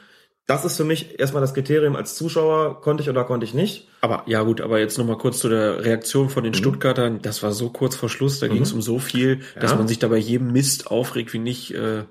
[0.47, 3.89] Das ist für mich erstmal das Kriterium als Zuschauer, konnte ich oder konnte ich nicht.
[4.01, 6.59] Aber ja gut, aber jetzt nochmal kurz zu der Reaktion von den mhm.
[6.59, 7.21] Stuttgartern.
[7.21, 8.53] Das war so kurz vor Schluss, da mhm.
[8.53, 9.77] ging es um so viel, dass ja.
[9.77, 12.05] man sich dabei jedem Mist aufregt, wie nicht, äh,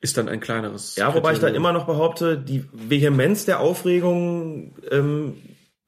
[0.00, 0.96] ist dann ein kleineres.
[0.96, 1.34] Ja, wobei Kriterium.
[1.34, 5.34] ich dann immer noch behaupte, die Vehemenz der Aufregung ähm,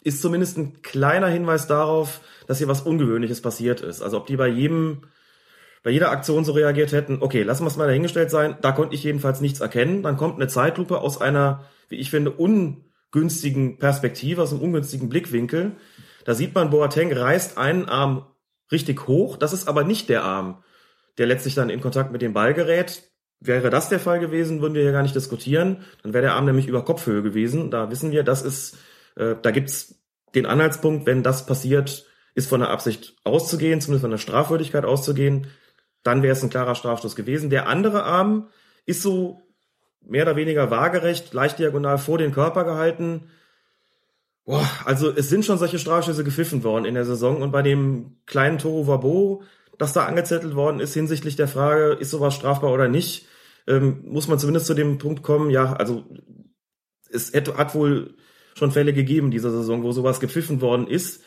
[0.02, 4.02] ist zumindest ein kleiner Hinweis darauf, dass hier was Ungewöhnliches passiert ist.
[4.02, 5.04] Also ob die bei jedem
[5.84, 8.94] bei jeder Aktion so reagiert hätten, okay, lassen wir es mal dahingestellt sein, da konnte
[8.94, 10.02] ich jedenfalls nichts erkennen.
[10.02, 15.72] Dann kommt eine Zeitlupe aus einer, wie ich finde, ungünstigen Perspektive, aus einem ungünstigen Blickwinkel.
[16.24, 18.26] Da sieht man, Boateng reißt einen Arm
[18.72, 19.36] richtig hoch.
[19.36, 20.62] Das ist aber nicht der Arm,
[21.18, 23.02] der letztlich dann in Kontakt mit dem Ball gerät.
[23.40, 25.84] Wäre das der Fall gewesen, würden wir hier gar nicht diskutieren.
[26.02, 27.70] Dann wäre der Arm nämlich über Kopfhöhe gewesen.
[27.70, 28.78] Da wissen wir, das ist,
[29.16, 30.02] äh, da gibt's
[30.34, 35.46] den Anhaltspunkt, wenn das passiert, ist von der Absicht auszugehen, zumindest von der Strafwürdigkeit auszugehen.
[36.02, 37.48] dann wäre es ein klarer Strafstoß gewesen.
[37.48, 38.50] Der andere Arm
[38.84, 39.40] ist so
[40.06, 43.28] mehr oder weniger waagerecht, leicht diagonal vor den Körper gehalten.
[44.44, 48.18] Boah, also es sind schon solche Strafstöße gepfiffen worden in der Saison und bei dem
[48.26, 49.42] kleinen Toro Wabo,
[49.78, 53.26] das da angezettelt worden ist hinsichtlich der Frage, ist sowas strafbar oder nicht,
[53.66, 56.04] ähm, muss man zumindest zu dem Punkt kommen, ja, also
[57.10, 58.14] es hätte, hat wohl
[58.54, 61.22] schon Fälle gegeben dieser Saison, wo sowas gepfiffen worden ist.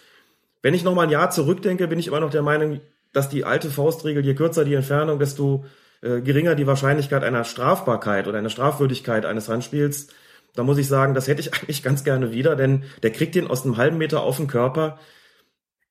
[0.61, 2.81] Wenn ich noch mal ein Jahr zurückdenke, bin ich immer noch der Meinung,
[3.13, 5.65] dass die alte Faustregel, je kürzer die Entfernung, desto
[6.01, 10.07] äh, geringer die Wahrscheinlichkeit einer Strafbarkeit oder einer Strafwürdigkeit eines Handspiels.
[10.55, 13.47] Da muss ich sagen, das hätte ich eigentlich ganz gerne wieder, denn der kriegt den
[13.47, 14.99] aus einem halben Meter auf den Körper.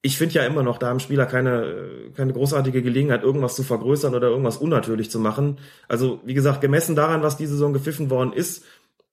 [0.03, 4.14] Ich finde ja immer noch, da haben Spieler keine, keine großartige Gelegenheit, irgendwas zu vergrößern
[4.14, 5.59] oder irgendwas unnatürlich zu machen.
[5.88, 8.64] Also, wie gesagt, gemessen daran, was diese Saison gepfiffen worden ist,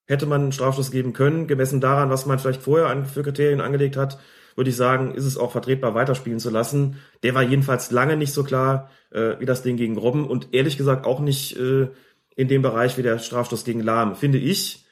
[0.06, 1.48] hätte man einen Strafstoß geben können.
[1.48, 4.20] Gemessen daran, was man vielleicht vorher für Kriterien angelegt hat,
[4.56, 6.98] würde ich sagen, ist es auch vertretbar, weiterspielen zu lassen.
[7.24, 10.78] Der war jedenfalls lange nicht so klar äh, wie das Ding gegen Robben und ehrlich
[10.78, 11.88] gesagt auch nicht äh,
[12.36, 14.86] in dem Bereich wie der Strafstoß gegen Lahm, finde ich.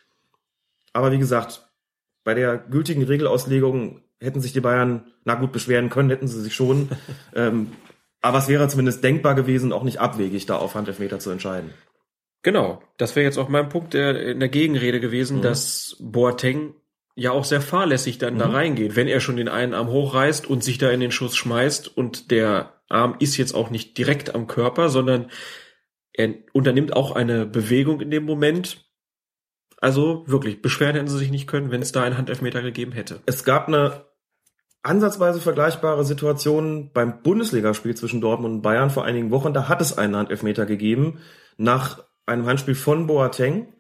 [0.94, 1.68] Aber wie gesagt,
[2.24, 6.54] bei der gültigen Regelauslegung hätten sich die Bayern, na gut, beschweren können, hätten sie sich
[6.54, 6.90] schon.
[7.36, 7.72] ähm,
[8.22, 11.72] aber es wäre zumindest denkbar gewesen, auch nicht abwegig, da auf Handelfmeter zu entscheiden.
[12.44, 15.42] Genau, das wäre jetzt auch mein Punkt der, in der Gegenrede gewesen, mhm.
[15.42, 16.74] dass Boateng
[17.16, 18.40] ja auch sehr fahrlässig dann mhm.
[18.40, 21.36] da reingeht, wenn er schon den einen Arm hochreißt und sich da in den Schuss
[21.36, 25.30] schmeißt und der Arm ist jetzt auch nicht direkt am Körper, sondern
[26.14, 28.86] er unternimmt auch eine Bewegung in dem Moment.
[29.78, 33.22] Also wirklich, beschweren hätten sie sich nicht können, wenn es da einen Handelfmeter gegeben hätte.
[33.26, 34.06] Es gab eine
[34.84, 39.54] ansatzweise vergleichbare Situation beim Bundesligaspiel zwischen Dortmund und Bayern vor einigen Wochen.
[39.54, 41.20] Da hat es einen Handelfmeter gegeben
[41.58, 43.74] nach einem Handspiel von Boateng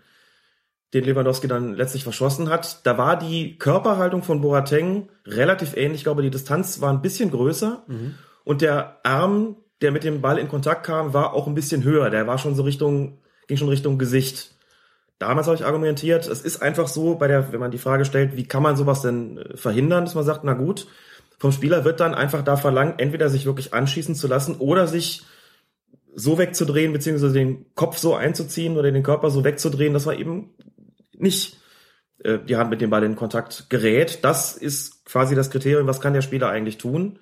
[0.93, 2.85] den Lewandowski dann letztlich verschossen hat.
[2.85, 6.01] Da war die Körperhaltung von Boateng relativ ähnlich.
[6.01, 8.15] Ich glaube, die Distanz war ein bisschen größer mhm.
[8.43, 12.09] und der Arm, der mit dem Ball in Kontakt kam, war auch ein bisschen höher.
[12.09, 14.55] Der war schon so Richtung, ging schon Richtung Gesicht.
[15.17, 18.35] Damals habe ich argumentiert, es ist einfach so, bei der, wenn man die Frage stellt,
[18.35, 20.87] wie kann man sowas denn äh, verhindern, dass man sagt, na gut,
[21.37, 25.23] vom Spieler wird dann einfach da verlangt, entweder sich wirklich anschießen zu lassen oder sich
[26.13, 30.51] so wegzudrehen, beziehungsweise den Kopf so einzuziehen oder den Körper so wegzudrehen, dass man eben
[31.21, 31.57] nicht
[32.23, 34.23] äh, die Hand mit dem Ball in Kontakt gerät.
[34.23, 37.19] Das ist quasi das Kriterium, was kann der Spieler eigentlich tun.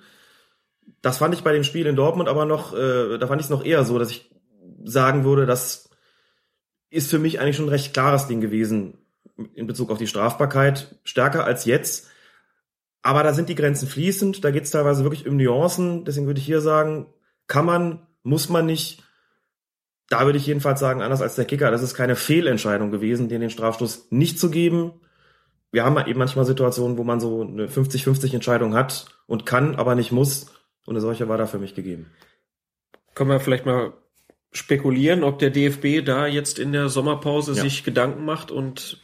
[1.01, 3.51] Das fand ich bei dem Spiel in Dortmund aber noch, äh, da fand ich es
[3.51, 4.29] noch eher so, dass ich
[4.83, 5.89] sagen würde, das
[6.89, 8.97] ist für mich eigentlich schon ein recht klares Ding gewesen
[9.53, 12.07] in Bezug auf die Strafbarkeit, stärker als jetzt.
[13.01, 16.03] Aber da sind die Grenzen fließend, da geht es teilweise wirklich um Nuancen.
[16.03, 17.07] Deswegen würde ich hier sagen,
[17.47, 19.03] kann man, muss man nicht,
[20.09, 23.41] da würde ich jedenfalls sagen, anders als der Kicker, das ist keine Fehlentscheidung gewesen, den
[23.41, 24.93] den Strafstoß nicht zu geben.
[25.71, 29.93] Wir haben eben manchmal Situationen, wo man so eine 50-50 Entscheidung hat und kann, aber
[29.93, 30.47] nicht muss.
[30.85, 32.07] Und eine solche war da für mich gegeben.
[33.13, 33.93] Können wir vielleicht mal
[34.51, 37.61] spekulieren, ob der DFB da jetzt in der Sommerpause ja.
[37.61, 38.99] sich Gedanken macht und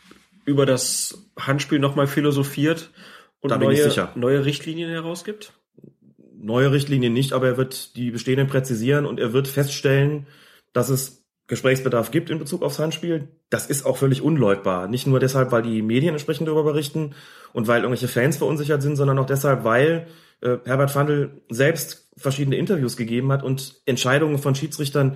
[0.46, 2.89] über das Handspiel nochmal philosophiert
[3.41, 5.54] und neue, neue Richtlinien herausgibt?
[6.36, 10.26] Neue Richtlinien nicht, aber er wird die bestehenden präzisieren und er wird feststellen,
[10.75, 13.29] dass es Gesprächsbedarf gibt in Bezug aufs Handspiel.
[13.49, 14.88] Das ist auch völlig unleugbar.
[14.89, 17.15] Nicht nur deshalb, weil die Medien entsprechend darüber berichten
[17.53, 20.07] und weil irgendwelche Fans verunsichert sind, sondern auch deshalb, weil
[20.41, 25.15] äh, Herbert Fandl selbst verschiedene Interviews gegeben hat und Entscheidungen von Schiedsrichtern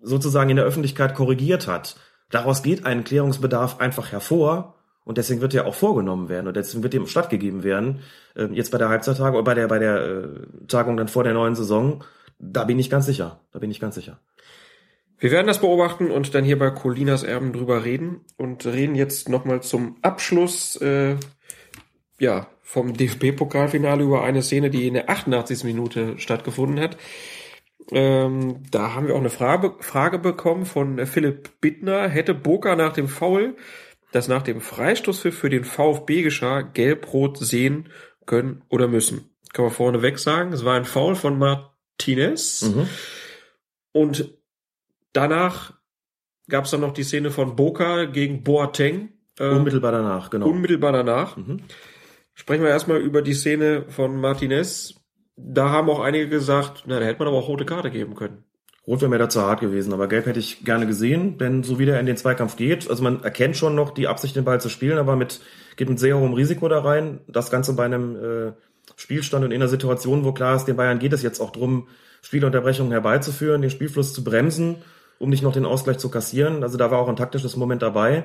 [0.00, 1.96] sozusagen in der Öffentlichkeit korrigiert hat.
[2.30, 6.82] Daraus geht ein Klärungsbedarf einfach hervor und deswegen wird er auch vorgenommen werden und deswegen
[6.82, 8.00] wird dem stattgegeben werden.
[8.36, 10.28] Äh, jetzt bei der Halbzeittagung oder bei der bei der äh,
[10.66, 12.02] Tagung dann vor der neuen Saison,
[12.38, 13.40] da bin ich ganz sicher.
[13.52, 14.18] Da bin ich ganz sicher.
[15.18, 19.28] Wir werden das beobachten und dann hier bei Colinas Erben drüber reden und reden jetzt
[19.28, 21.16] nochmal zum Abschluss äh,
[22.18, 25.64] ja, vom DFB-Pokalfinale über eine Szene, die in der 88.
[25.64, 26.96] Minute stattgefunden hat.
[27.90, 32.08] Ähm, da haben wir auch eine Frage, Frage bekommen von Philipp Bittner.
[32.08, 33.56] Hätte Boca nach dem Foul,
[34.12, 37.90] das nach dem Freistoß für, für den VfB geschah, gelb-rot sehen
[38.26, 39.30] können oder müssen?
[39.52, 42.62] Kann man vorneweg sagen, es war ein Foul von Martinez.
[42.62, 42.88] Mhm.
[43.92, 44.34] Und
[45.14, 45.72] Danach
[46.48, 49.10] gab es dann noch die Szene von Boca gegen Boateng.
[49.38, 50.48] Äh, unmittelbar danach, genau.
[50.48, 51.36] Unmittelbar danach.
[51.36, 51.62] Mhm.
[52.34, 54.94] Sprechen wir erstmal über die Szene von Martinez.
[55.36, 58.44] Da haben auch einige gesagt, na, da hätte man aber auch rote Karte geben können.
[58.86, 61.78] Rot wäre mir da zu hart gewesen, aber gelb hätte ich gerne gesehen, denn so
[61.78, 64.60] wie der in den Zweikampf geht, also man erkennt schon noch die Absicht, den Ball
[64.60, 65.40] zu spielen, aber mit,
[65.76, 67.20] geht mit sehr hohem Risiko da rein.
[67.26, 68.52] Das Ganze bei einem äh,
[68.96, 71.88] Spielstand und in einer Situation, wo klar ist, den Bayern geht es jetzt auch drum,
[72.20, 74.82] Spielunterbrechungen herbeizuführen, den Spielfluss zu bremsen
[75.18, 76.62] um nicht noch den Ausgleich zu kassieren.
[76.62, 78.24] Also da war auch ein taktisches Moment dabei.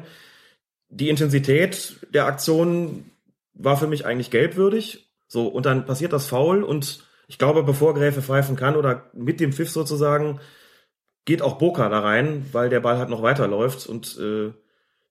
[0.90, 3.06] Die Intensität der Aktion
[3.54, 5.10] war für mich eigentlich gelbwürdig.
[5.28, 9.40] So, und dann passiert das Foul und ich glaube, bevor Gräfe pfeifen kann oder mit
[9.40, 10.40] dem Pfiff sozusagen,
[11.26, 14.52] geht auch Boca da rein, weil der Ball halt noch weiterläuft und äh,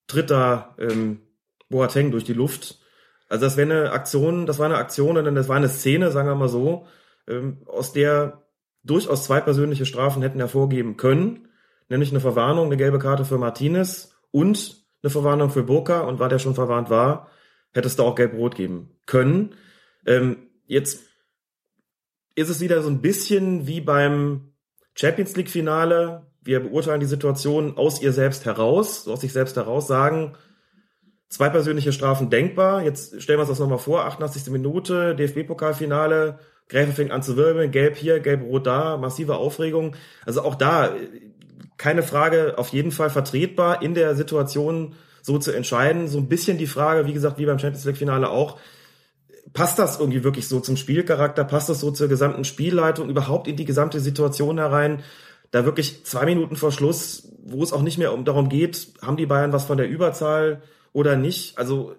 [0.09, 1.21] tritt da ähm,
[1.69, 2.81] Boateng durch die Luft.
[3.29, 6.29] Also das wäre eine Aktion, das war eine Aktion, denn das war eine Szene, sagen
[6.29, 6.87] wir mal so,
[7.29, 8.43] ähm, aus der
[8.83, 11.48] durchaus zwei persönliche Strafen hätten hervorgeben können,
[11.88, 16.29] nämlich eine Verwarnung, eine gelbe Karte für Martinez und eine Verwarnung für Burka und weil
[16.29, 17.31] der schon verwarnt war,
[17.72, 19.55] hätte es da auch gelb-rot geben können.
[20.07, 21.05] Ähm, jetzt
[22.35, 24.53] ist es wieder so ein bisschen wie beim
[24.94, 26.27] Champions League Finale.
[26.42, 30.35] Wir beurteilen die Situation aus ihr selbst heraus, aus sich selbst heraus, sagen,
[31.29, 32.83] zwei persönliche Strafen denkbar.
[32.83, 34.51] Jetzt stellen wir uns das nochmal vor, 88.
[34.51, 39.96] Minute, DFB-Pokalfinale, Gräfe fängt an zu wirbeln, gelb hier, gelb-rot da, massive Aufregung.
[40.27, 40.94] Also auch da,
[41.79, 46.09] keine Frage, auf jeden Fall vertretbar in der Situation so zu entscheiden.
[46.09, 48.59] So ein bisschen die Frage, wie gesagt, wie beim Champions League-Finale auch,
[49.53, 51.45] passt das irgendwie wirklich so zum Spielcharakter?
[51.45, 55.03] Passt das so zur gesamten Spielleitung, überhaupt in die gesamte Situation herein?
[55.51, 59.17] Da wirklich zwei Minuten vor Schluss, wo es auch nicht mehr um darum geht, haben
[59.17, 60.62] die Bayern was von der Überzahl
[60.93, 61.57] oder nicht?
[61.57, 61.95] Also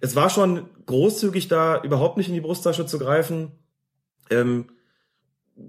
[0.00, 3.52] es war schon großzügig da, überhaupt nicht in die Brusttasche zu greifen.
[4.28, 4.66] Ähm,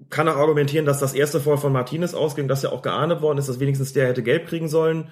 [0.09, 3.37] kann auch argumentieren, dass das erste Foul von Martinez ausging, das ja auch geahndet worden
[3.37, 5.09] ist, dass wenigstens der hätte gelb kriegen sollen.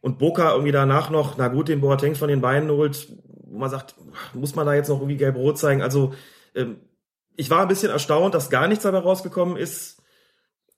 [0.00, 3.08] Und Boca irgendwie danach noch, na gut, den Boateng von den Beinen holt,
[3.44, 3.94] wo man sagt,
[4.34, 5.82] muss man da jetzt noch irgendwie gelb-rot zeigen?
[5.82, 6.14] Also
[6.54, 6.80] ähm,
[7.36, 10.02] ich war ein bisschen erstaunt, dass gar nichts dabei rausgekommen ist.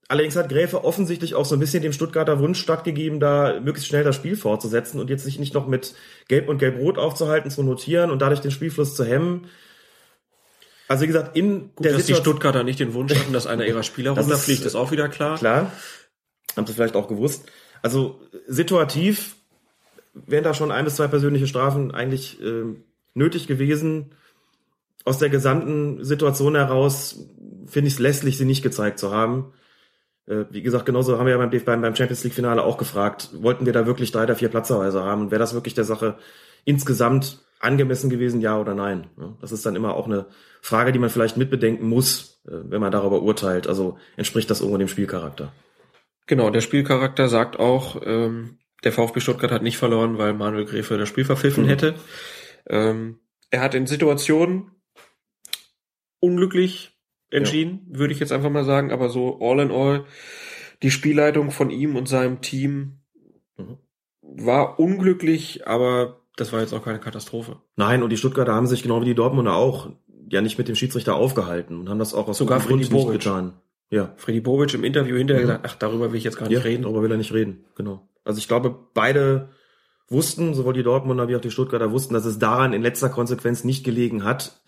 [0.08, 4.04] Allerdings hat Gräfe offensichtlich auch so ein bisschen dem Stuttgarter Wunsch stattgegeben, da möglichst schnell
[4.04, 5.94] das Spiel fortzusetzen und jetzt sich nicht noch mit
[6.28, 9.46] Gelb und Gelb-Rot aufzuhalten, zu notieren und dadurch den Spielfluss zu hemmen.
[10.88, 13.46] Also wie gesagt, in Gut, der dass Situation die Stuttgarter nicht den Wunsch hatten, dass
[13.46, 15.38] einer ihrer Spieler runterfliegt, ist, ist auch wieder klar.
[15.38, 15.72] Klar,
[16.56, 17.46] haben sie vielleicht auch gewusst.
[17.82, 19.36] Also situativ
[20.14, 22.64] wären da schon ein bis zwei persönliche Strafen eigentlich äh,
[23.14, 24.12] nötig gewesen.
[25.04, 27.28] Aus der gesamten Situation heraus
[27.66, 29.52] finde ich es lässlich, sie nicht gezeigt zu haben.
[30.26, 31.50] Äh, wie gesagt, genauso haben wir ja beim,
[31.82, 35.22] beim Champions League Finale auch gefragt, wollten wir da wirklich drei oder vier Platzerweise haben
[35.22, 36.16] und wäre das wirklich der Sache
[36.64, 39.08] insgesamt angemessen gewesen, ja oder nein?
[39.40, 40.26] Das ist dann immer auch eine
[40.60, 43.66] Frage, die man vielleicht mitbedenken muss, äh, wenn man darüber urteilt.
[43.66, 45.52] Also entspricht das irgendwo dem Spielcharakter?
[46.26, 50.98] Genau, der Spielcharakter sagt auch, ähm, der VfB Stuttgart hat nicht verloren, weil Manuel Gräfe
[50.98, 51.68] das Spiel verpfiffen mhm.
[51.68, 51.94] hätte.
[52.68, 53.18] Ähm,
[53.50, 54.70] er hat in Situationen
[56.20, 56.98] unglücklich
[57.30, 57.98] entschieden, ja.
[57.98, 60.04] würde ich jetzt einfach mal sagen, aber so all in all,
[60.82, 63.00] die Spielleitung von ihm und seinem Team
[63.56, 63.78] mhm.
[64.20, 67.56] war unglücklich, aber das war jetzt auch keine Katastrophe.
[67.76, 69.90] Nein, und die Stuttgarter haben sich genau wie die Dortmunder auch
[70.30, 73.54] ja nicht mit dem Schiedsrichter aufgehalten und haben das auch aus sogar Freddy Bobic getan.
[73.90, 74.12] Ja.
[74.16, 75.46] Freddy Bobic im Interview hinterher mhm.
[75.46, 76.82] gesagt, ach, darüber will ich jetzt gar nicht ja, reden.
[76.82, 78.08] Darüber will er nicht reden, genau.
[78.24, 79.50] Also ich glaube, beide
[80.08, 83.64] wussten, sowohl die Dortmunder wie auch die Stuttgarter wussten, dass es daran in letzter Konsequenz
[83.64, 84.60] nicht gelegen hat.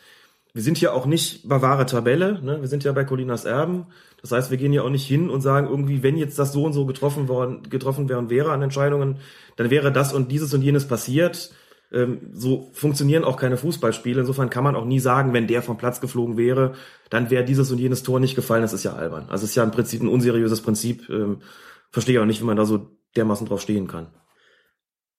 [0.57, 2.62] Wir sind hier auch nicht bei wahre Tabelle, ne?
[2.62, 3.88] wir sind ja bei Colinas Erben.
[4.23, 6.64] Das heißt, wir gehen ja auch nicht hin und sagen irgendwie, wenn jetzt das so
[6.64, 9.19] und so getroffen worden, getroffen worden wäre an Entscheidungen,
[9.57, 11.53] dann wäre das und dieses und jenes passiert.
[11.92, 14.21] Ähm, so funktionieren auch keine Fußballspiele.
[14.21, 16.73] Insofern kann man auch nie sagen, wenn der vom Platz geflogen wäre,
[17.11, 18.62] dann wäre dieses und jenes Tor nicht gefallen.
[18.62, 19.27] Das ist ja albern.
[19.29, 21.07] Also es ist ja im Prinzip ein unseriöses Prinzip.
[21.11, 21.42] Ähm,
[21.90, 24.07] verstehe auch nicht, wie man da so dermaßen drauf stehen kann.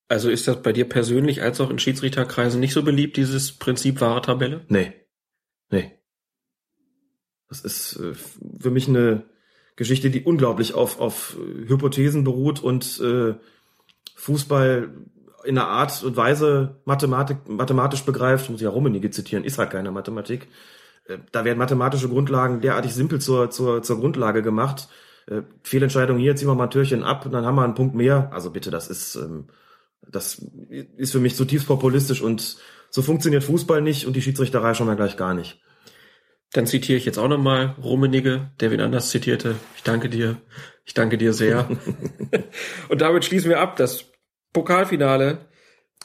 [0.08, 4.00] Also ist das bei dir persönlich als auch in Schiedsrichterkreisen nicht so beliebt, dieses Prinzip
[4.00, 4.64] wahre Tabelle?
[4.66, 4.94] Nee.
[5.70, 5.92] Nee.
[7.48, 9.24] Das ist äh, für mich eine
[9.76, 13.34] Geschichte, die unglaublich auf, auf Hypothesen beruht und äh,
[14.16, 14.90] Fußball
[15.44, 19.70] in einer Art und Weise Mathematik, mathematisch begreift, muss ich ja Rummenigge zitieren, ist halt
[19.70, 20.48] keine Mathematik.
[21.06, 24.88] Äh, da werden mathematische Grundlagen derartig simpel zur, zur, zur Grundlage gemacht.
[25.26, 28.30] Äh, Fehlentscheidung hier, ziehen wir mal ein Türchen ab, dann haben wir einen Punkt mehr.
[28.32, 29.46] Also bitte, das ist, ähm,
[30.06, 30.44] das
[30.96, 32.58] ist für mich zutiefst populistisch und
[32.90, 35.60] so funktioniert Fußball nicht und die Schiedsrichterei schon mal gleich gar nicht.
[36.52, 39.56] Dann zitiere ich jetzt auch nochmal Rummenigge, der wen anders zitierte.
[39.76, 40.40] Ich danke dir.
[40.84, 41.68] Ich danke dir sehr.
[42.88, 44.06] und damit schließen wir ab das
[44.54, 45.46] Pokalfinale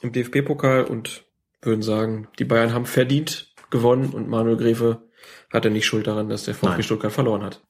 [0.02, 1.24] im DFB-Pokal und
[1.62, 5.04] würden sagen, die Bayern haben verdient gewonnen und Manuel Gräfe
[5.50, 7.62] hatte nicht Schuld daran, dass der VfB Stuttgart verloren hat.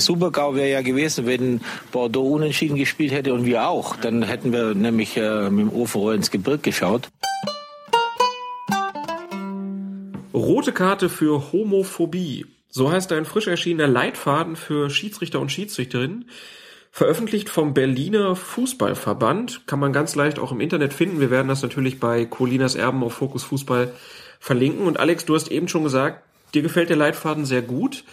[0.00, 1.60] Supergau wäre ja gewesen, wenn
[1.92, 3.96] Bordeaux unentschieden gespielt hätte und wir auch.
[3.96, 7.08] Dann hätten wir nämlich äh, mit dem Ofenrohr ins Gebirg geschaut.
[10.32, 12.46] Rote Karte für Homophobie.
[12.68, 16.30] So heißt ein frisch erschienener Leitfaden für Schiedsrichter und Schiedsrichterinnen.
[16.92, 19.66] Veröffentlicht vom Berliner Fußballverband.
[19.66, 21.20] Kann man ganz leicht auch im Internet finden.
[21.20, 23.92] Wir werden das natürlich bei Colinas Erben auf Fokus Fußball
[24.38, 24.86] verlinken.
[24.86, 26.24] Und Alex, du hast eben schon gesagt,
[26.54, 28.04] dir gefällt der Leitfaden sehr gut.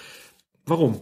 [0.65, 1.01] Warum?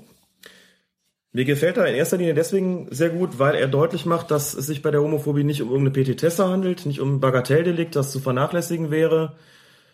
[1.35, 4.67] Mir gefällt er in erster Linie deswegen sehr gut, weil er deutlich macht, dass es
[4.67, 8.21] sich bei der Homophobie nicht um irgendeine Petitesse handelt, nicht um ein Bagatelldelikt, das zu
[8.21, 9.33] vernachlässigen wäre,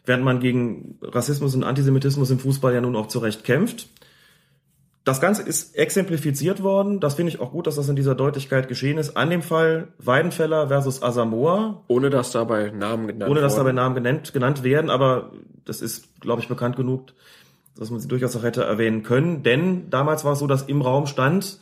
[0.05, 3.87] während man gegen Rassismus und Antisemitismus im Fußball ja nun auch zu Recht kämpft.
[5.03, 6.99] Das Ganze ist exemplifiziert worden.
[6.99, 9.17] Das finde ich auch gut, dass das in dieser Deutlichkeit geschehen ist.
[9.17, 11.83] An dem Fall Weidenfeller versus Asamoah.
[11.87, 13.71] Ohne dass dabei Namen genannt Ohne dass dabei.
[13.71, 15.31] Namen genannt, genannt werden, aber
[15.65, 17.13] das ist, glaube ich, bekannt genug,
[17.77, 19.43] dass man sie durchaus auch hätte erwähnen können.
[19.43, 21.59] Denn damals war es so, dass im Raum stand,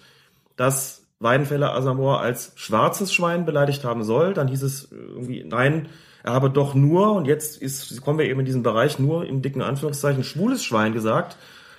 [0.55, 4.33] dass Weidenfeller Asamoah als schwarzes Schwein beleidigt haben soll.
[4.33, 5.87] Dann hieß es irgendwie, nein,
[6.23, 9.41] er habe doch nur, und jetzt ist, kommen wir eben in diesen Bereich, nur in
[9.41, 11.37] dicken Anführungszeichen schwules Schwein gesagt.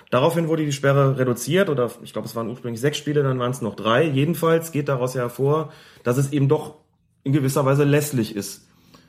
[0.09, 3.51] Daraufhin wurde die Sperre reduziert oder ich glaube, es waren ursprünglich sechs Spiele, dann waren
[3.51, 4.03] es noch drei.
[4.03, 5.71] Jedenfalls geht daraus ja hervor,
[6.03, 6.75] dass es eben doch
[7.23, 8.67] in gewisser Weise lässlich ist,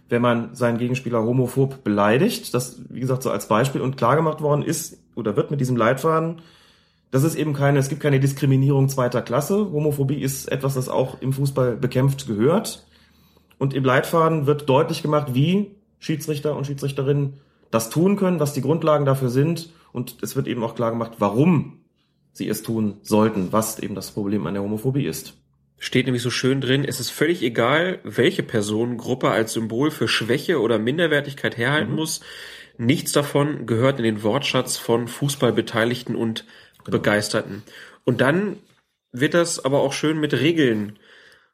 [0.08, 2.54] wenn man seinen Gegenspieler homophob beleidigt.
[2.54, 6.42] Das, wie gesagt, so als Beispiel und klargemacht worden ist oder wird mit diesem Leitfaden,
[7.10, 9.70] dass es eben keine, es gibt keine Diskriminierung zweiter Klasse.
[9.70, 12.86] Homophobie ist etwas, das auch im Fußball bekämpft gehört.
[13.58, 17.34] Und im Leitfaden wird deutlich gemacht, wie Schiedsrichter und Schiedsrichterinnen
[17.70, 19.70] das tun können, was die Grundlagen dafür sind.
[19.92, 21.80] Und es wird eben auch klar gemacht, warum
[22.32, 25.34] sie es tun sollten, was eben das Problem an der Homophobie ist.
[25.78, 30.60] Steht nämlich so schön drin, es ist völlig egal, welche Personengruppe als Symbol für Schwäche
[30.60, 32.20] oder Minderwertigkeit herhalten muss.
[32.78, 36.44] Nichts davon gehört in den Wortschatz von Fußballbeteiligten und
[36.84, 37.62] Begeisterten.
[38.04, 38.56] Und dann
[39.12, 40.98] wird das aber auch schön mit Regeln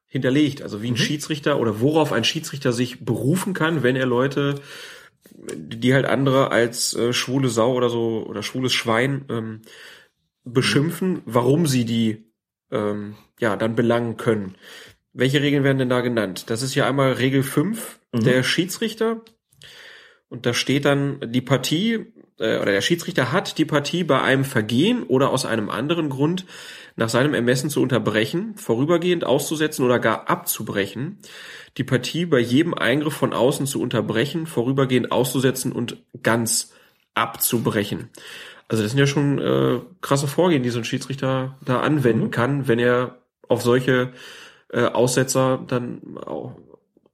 [0.07, 0.63] hinterlegt.
[0.63, 4.57] Also wie ein Schiedsrichter oder worauf ein Schiedsrichter sich berufen kann, wenn er Leute,
[5.35, 9.63] die halt andere als äh, schwule Sau oder so oder schwules Schwein ähm,
[10.45, 12.25] beschimpfen, warum sie die
[12.71, 14.55] ähm, ja dann belangen können.
[15.13, 16.45] Welche Regeln werden denn da genannt?
[16.49, 19.23] Das ist ja einmal Regel 5, der Schiedsrichter.
[20.29, 22.07] Und da steht dann, die Partie
[22.39, 26.47] äh, oder der Schiedsrichter hat die Partie bei einem Vergehen oder aus einem anderen Grund
[26.97, 31.19] nach seinem Ermessen zu unterbrechen, vorübergehend auszusetzen oder gar abzubrechen,
[31.77, 36.73] die Partie bei jedem Eingriff von außen zu unterbrechen, vorübergehend auszusetzen und ganz
[37.15, 38.11] abzubrechen.
[38.67, 42.69] Also das sind ja schon äh, krasse Vorgehen, die so ein Schiedsrichter da anwenden kann,
[42.69, 44.13] wenn er auf solche
[44.71, 46.57] äh, Aussetzer dann auch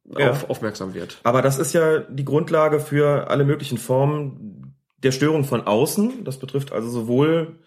[0.07, 0.31] Ja.
[0.31, 1.19] auf, aufmerksam wird.
[1.23, 6.25] Aber das ist ja die Grundlage für alle möglichen Formen der Störung von außen.
[6.25, 7.59] Das betrifft also sowohl,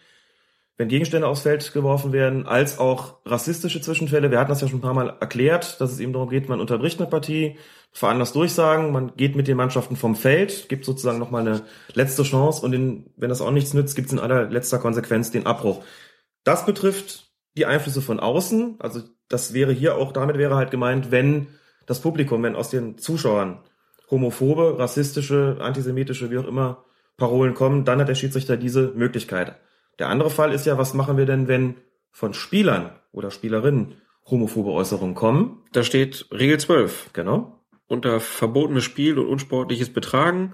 [0.78, 4.30] wenn Gegenstände aufs Feld geworfen werden, als auch rassistische Zwischenfälle.
[4.30, 6.60] Wir hatten das ja schon ein paar Mal erklärt, dass es eben darum geht, man
[6.60, 7.58] unterbricht eine Partie,
[7.92, 11.62] veranlasst Durchsagen, man geht mit den Mannschaften vom Feld, gibt sozusagen nochmal eine
[11.94, 15.48] letzte Chance und in, wenn das auch nichts nützt, gibt es in allerletzter Konsequenz den
[15.48, 15.84] Abbruch.
[16.44, 18.76] Das betrifft die Einflüsse von außen.
[18.80, 21.48] Also das wäre hier auch, damit wäre halt gemeint, wenn
[21.88, 23.60] das Publikum, wenn aus den Zuschauern
[24.12, 26.86] homophobe, rassistische, antisemitische, wie auch immer,
[27.18, 29.56] Parolen kommen, dann hat der Schiedsrichter diese Möglichkeit.
[29.98, 31.78] Der andere Fall ist ja, was machen wir denn, wenn
[32.12, 33.96] von Spielern oder Spielerinnen
[34.30, 35.64] homophobe Äußerungen kommen?
[35.72, 37.10] Da steht Regel 12.
[37.14, 37.60] Genau.
[37.88, 40.54] unter verbotenes Spiel und unsportliches Betragen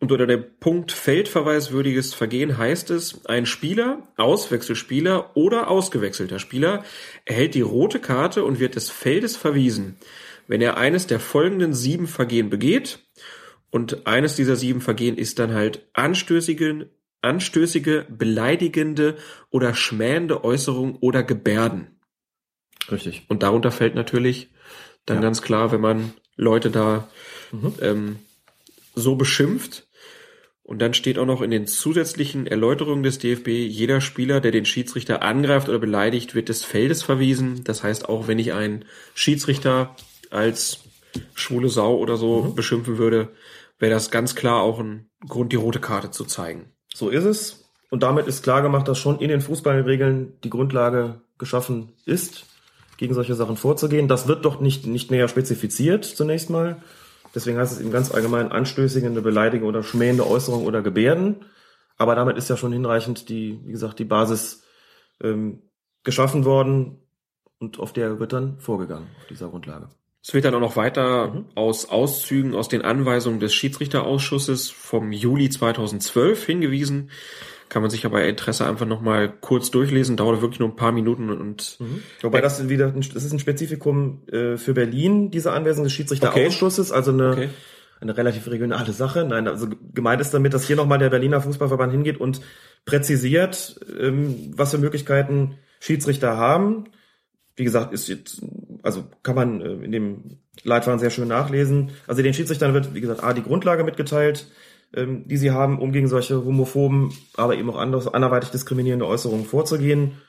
[0.00, 6.84] und unter dem Punkt feldverweiswürdiges Vergehen heißt es, ein Spieler, Auswechselspieler oder ausgewechselter Spieler
[7.24, 9.96] erhält die rote Karte und wird des Feldes verwiesen,
[10.48, 12.98] wenn er eines der folgenden sieben Vergehen begeht
[13.70, 16.90] und eines dieser sieben Vergehen ist dann halt anstößige,
[17.22, 19.16] anstößige, beleidigende
[19.50, 21.98] oder schmähende Äußerung oder Gebärden.
[22.90, 23.24] Richtig.
[23.28, 24.48] Und darunter fällt natürlich
[25.06, 25.22] dann Ja.
[25.22, 27.08] ganz klar, wenn man Leute da
[27.52, 27.74] Mhm.
[27.80, 28.16] ähm,
[28.94, 29.86] so beschimpft.
[30.62, 34.66] Und dann steht auch noch in den zusätzlichen Erläuterungen des DFB, jeder Spieler, der den
[34.66, 37.64] Schiedsrichter angreift oder beleidigt, wird des Feldes verwiesen.
[37.64, 38.84] Das heißt, auch wenn ich einen
[39.14, 39.96] Schiedsrichter
[40.30, 40.80] als
[41.34, 42.54] schwule Sau oder so Mhm.
[42.54, 43.28] beschimpfen würde,
[43.78, 46.72] wäre das ganz klar auch ein Grund, die rote Karte zu zeigen.
[46.94, 47.64] So ist es.
[47.90, 52.44] Und damit ist klar gemacht, dass schon in den Fußballregeln die Grundlage geschaffen ist,
[52.98, 54.08] gegen solche Sachen vorzugehen.
[54.08, 56.82] Das wird doch nicht, nicht näher spezifiziert zunächst mal.
[57.34, 61.44] Deswegen heißt es eben ganz allgemein anstößige, beleidigende oder schmähende Äußerung oder Gebärden.
[61.96, 64.64] Aber damit ist ja schon hinreichend die, wie gesagt, die Basis
[65.22, 65.62] ähm,
[66.04, 66.98] geschaffen worden
[67.58, 69.88] und auf der wird dann vorgegangen, auf dieser Grundlage.
[70.28, 71.44] Es wird dann auch noch weiter Mhm.
[71.54, 77.10] aus Auszügen aus den Anweisungen des Schiedsrichterausschusses vom Juli 2012 hingewiesen.
[77.70, 80.18] Kann man sich aber bei Interesse einfach nochmal kurz durchlesen.
[80.18, 81.78] Dauert wirklich nur ein paar Minuten und
[82.20, 86.92] Wobei das wieder, ein- das ist ein Spezifikum äh, für Berlin, diese Anweisung des Schiedsrichterausschusses,
[86.92, 87.48] also eine, Okay.
[88.00, 89.24] eine relativ regionale Sache.
[89.24, 92.42] Nein, also gemeint ist damit, dass hier nochmal der Berliner Fußballverband hingeht und
[92.84, 96.84] präzisiert, ähm, was für Möglichkeiten Schiedsrichter haben.
[97.58, 98.40] Wie gesagt, ist jetzt,
[98.84, 101.90] also kann man äh, in dem Leitfaden sehr schön nachlesen.
[102.06, 104.46] Also den Schiedsrichtern wird, wie gesagt, A, die Grundlage mitgeteilt,
[104.94, 109.44] ähm, die sie haben, um gegen solche homophoben, aber eben auch andere, anderweitig diskriminierende Äußerungen
[109.44, 110.22] vorzugehen.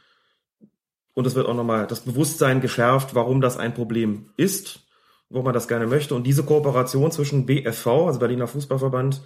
[1.14, 4.88] Und es wird auch nochmal das Bewusstsein geschärft, warum das ein Problem ist,
[5.30, 6.16] wo man das gerne möchte.
[6.16, 9.22] Und diese Kooperation zwischen BFV, also Berliner Fußballverband,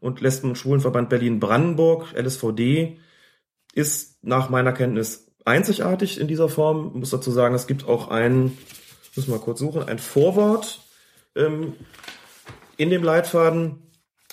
[0.00, 2.98] und Lesben- und Schwulenverband Berlin-Brandenburg, LSVD,
[3.74, 6.92] ist nach meiner Kenntnis einzigartig in dieser Form.
[6.94, 8.56] Ich muss dazu sagen, es gibt auch ein,
[9.14, 10.80] muss mal kurz suchen, ein Vorwort
[11.36, 11.74] ähm,
[12.76, 13.82] in dem Leitfaden,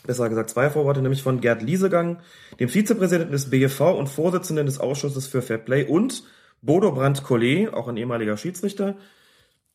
[0.05, 2.21] besser gesagt zwei Vorworte, nämlich von Gerd Liesegang,
[2.59, 6.23] dem Vizepräsidenten des BGV und Vorsitzenden des Ausschusses für Fair Play und
[6.61, 8.95] Bodo Brandt Collet, auch ein ehemaliger Schiedsrichter,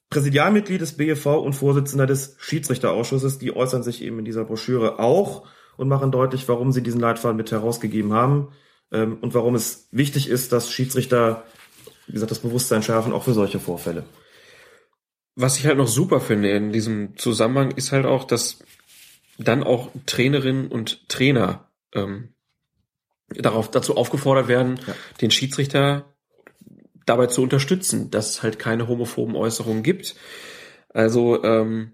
[0.08, 5.46] Präsidialmitglied des BGV und Vorsitzender des Schiedsrichterausschusses, die äußern sich eben in dieser Broschüre auch
[5.76, 8.48] und machen deutlich, warum sie diesen Leitfaden mit herausgegeben haben
[8.92, 11.44] ähm, und warum es wichtig ist, dass Schiedsrichter,
[12.06, 14.04] wie gesagt, das Bewusstsein schärfen, auch für solche Vorfälle.
[15.34, 18.58] Was ich halt noch super finde in diesem Zusammenhang ist halt auch, dass
[19.38, 22.34] dann auch Trainerinnen und Trainer ähm,
[23.28, 24.94] darauf dazu aufgefordert werden, ja.
[25.20, 26.16] den Schiedsrichter
[27.04, 30.16] dabei zu unterstützen, dass es halt keine homophoben Äußerungen gibt.
[30.88, 31.92] Also, ähm,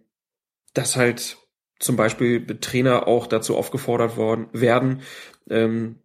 [0.74, 1.36] dass halt
[1.78, 5.02] zum Beispiel Trainer auch dazu aufgefordert worden werden,
[5.50, 6.01] ähm,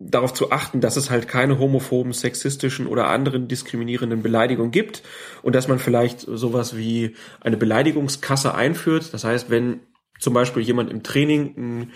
[0.00, 5.02] darauf zu achten, dass es halt keine homophoben, sexistischen oder anderen diskriminierenden Beleidigungen gibt
[5.42, 9.12] und dass man vielleicht sowas wie eine Beleidigungskasse einführt.
[9.12, 9.80] Das heißt, wenn
[10.18, 11.92] zum Beispiel jemand im Training einen,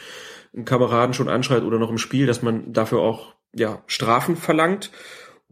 [0.55, 4.90] einen Kameraden schon anschreit oder noch im Spiel, dass man dafür auch ja Strafen verlangt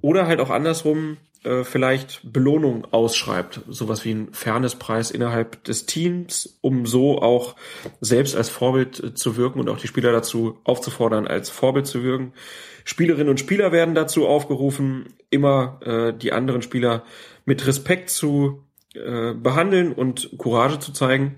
[0.02, 6.58] oder halt auch andersrum äh, vielleicht Belohnung ausschreibt, sowas wie ein Fairnesspreis innerhalb des Teams,
[6.60, 7.56] um so auch
[8.00, 12.02] selbst als Vorbild äh, zu wirken und auch die Spieler dazu aufzufordern, als Vorbild zu
[12.02, 12.32] wirken.
[12.84, 17.04] Spielerinnen und Spieler werden dazu aufgerufen, immer äh, die anderen Spieler
[17.44, 18.64] mit Respekt zu
[18.94, 21.36] äh, behandeln und Courage zu zeigen.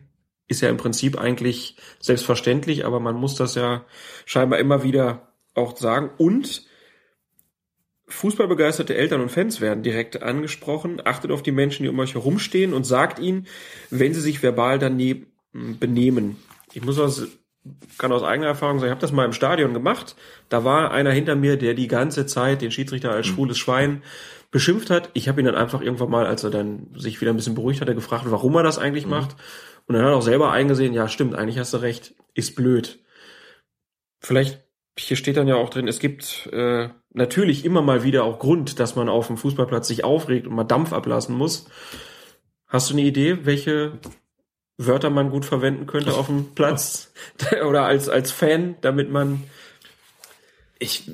[0.49, 3.85] Ist ja im Prinzip eigentlich selbstverständlich, aber man muss das ja
[4.27, 6.11] scheinbar immer wieder auch sagen.
[6.19, 6.67] Und
[8.07, 11.01] Fußballbegeisterte Eltern und Fans werden direkt angesprochen.
[11.05, 13.47] Achtet auf die Menschen, die um euch herumstehen und sagt ihnen,
[13.91, 16.37] wenn sie sich verbal daneben benehmen.
[16.73, 17.27] Ich muss aus,
[17.97, 20.17] kann aus eigener Erfahrung sagen, ich habe das mal im Stadion gemacht.
[20.49, 24.03] Da war einer hinter mir, der die ganze Zeit den Schiedsrichter als schwules Schwein
[24.51, 25.11] beschimpft hat.
[25.15, 27.81] Ich habe ihn dann einfach irgendwann mal, als er dann sich wieder ein bisschen beruhigt
[27.81, 29.13] hat, gefragt, warum er das eigentlich mhm.
[29.13, 29.37] macht.
[29.87, 33.03] Und dann hat er auch selber eingesehen, ja stimmt, eigentlich hast du recht, ist blöd.
[34.21, 34.64] Vielleicht
[34.99, 38.79] hier steht dann ja auch drin, es gibt äh, natürlich immer mal wieder auch Grund,
[38.79, 41.67] dass man auf dem Fußballplatz sich aufregt und mal Dampf ablassen muss.
[42.67, 43.99] Hast du eine Idee, welche
[44.77, 47.13] Wörter man gut verwenden könnte auf dem Platz
[47.69, 49.45] oder als als Fan, damit man
[50.79, 51.11] ich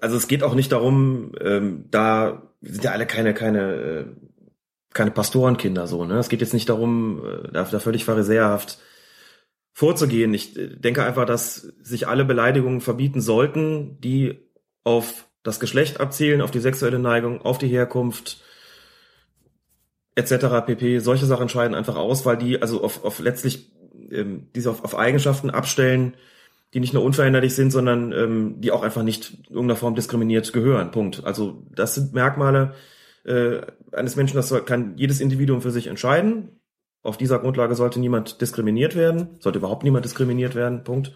[0.00, 4.04] also es geht auch nicht darum, ähm, da sind ja alle keine keine äh,
[4.92, 6.18] keine Pastorenkinder so, ne?
[6.18, 8.78] Es geht jetzt nicht darum, äh, da, da völlig pharisäerhaft
[9.76, 10.32] vorzugehen.
[10.32, 14.38] Ich äh, denke einfach, dass sich alle Beleidigungen verbieten sollten, die
[14.84, 18.42] auf das Geschlecht abzielen, auf die sexuelle Neigung, auf die Herkunft
[20.14, 20.64] etc.
[20.64, 20.98] pp.
[21.00, 23.70] Solche Sachen scheiden einfach aus, weil die also auf, auf letztlich
[24.10, 26.14] ähm, diese auf, auf Eigenschaften abstellen,
[26.72, 30.54] die nicht nur unveränderlich sind, sondern ähm, die auch einfach nicht in irgendeiner Form diskriminiert
[30.54, 30.90] gehören.
[30.90, 31.22] Punkt.
[31.22, 32.72] Also das sind Merkmale
[33.24, 33.60] äh,
[33.92, 36.55] eines Menschen, das kann jedes Individuum für sich entscheiden.
[37.06, 41.12] Auf dieser Grundlage sollte niemand diskriminiert werden, sollte überhaupt niemand diskriminiert werden, Punkt.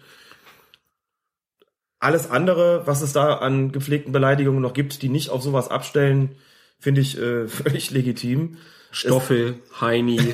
[1.99, 6.35] Alles andere, was es da an gepflegten Beleidigungen noch gibt, die nicht auf sowas abstellen,
[6.79, 8.57] finde ich äh, völlig legitim.
[8.91, 10.33] Stoffel, es, Heini.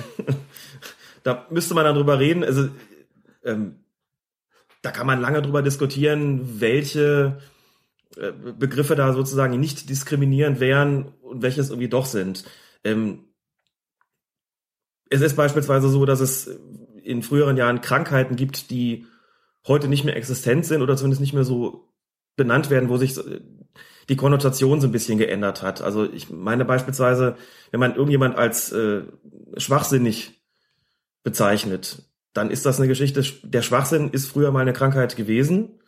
[1.24, 2.44] da müsste man dann drüber reden.
[2.44, 2.70] Also
[3.44, 3.80] ähm,
[4.84, 7.40] da kann man lange drüber diskutieren, welche
[8.16, 12.46] äh, Begriffe da sozusagen nicht diskriminierend wären und welches irgendwie doch sind.
[12.84, 13.27] Ähm,
[15.10, 16.50] es ist beispielsweise so, dass es
[17.04, 19.06] in früheren Jahren Krankheiten gibt, die
[19.68, 21.90] heute nicht mehr existent sind oder zumindest nicht mehr so
[22.36, 23.20] benannt werden, wo sich
[24.10, 25.82] die Konnotation so ein bisschen geändert hat.
[25.82, 27.36] Also ich meine beispielsweise,
[27.72, 29.04] wenn man irgendjemand als äh,
[29.58, 30.42] schwachsinnig
[31.24, 32.04] bezeichnet,
[32.34, 35.80] dann ist das eine Geschichte, der Schwachsinn ist früher mal eine Krankheit gewesen,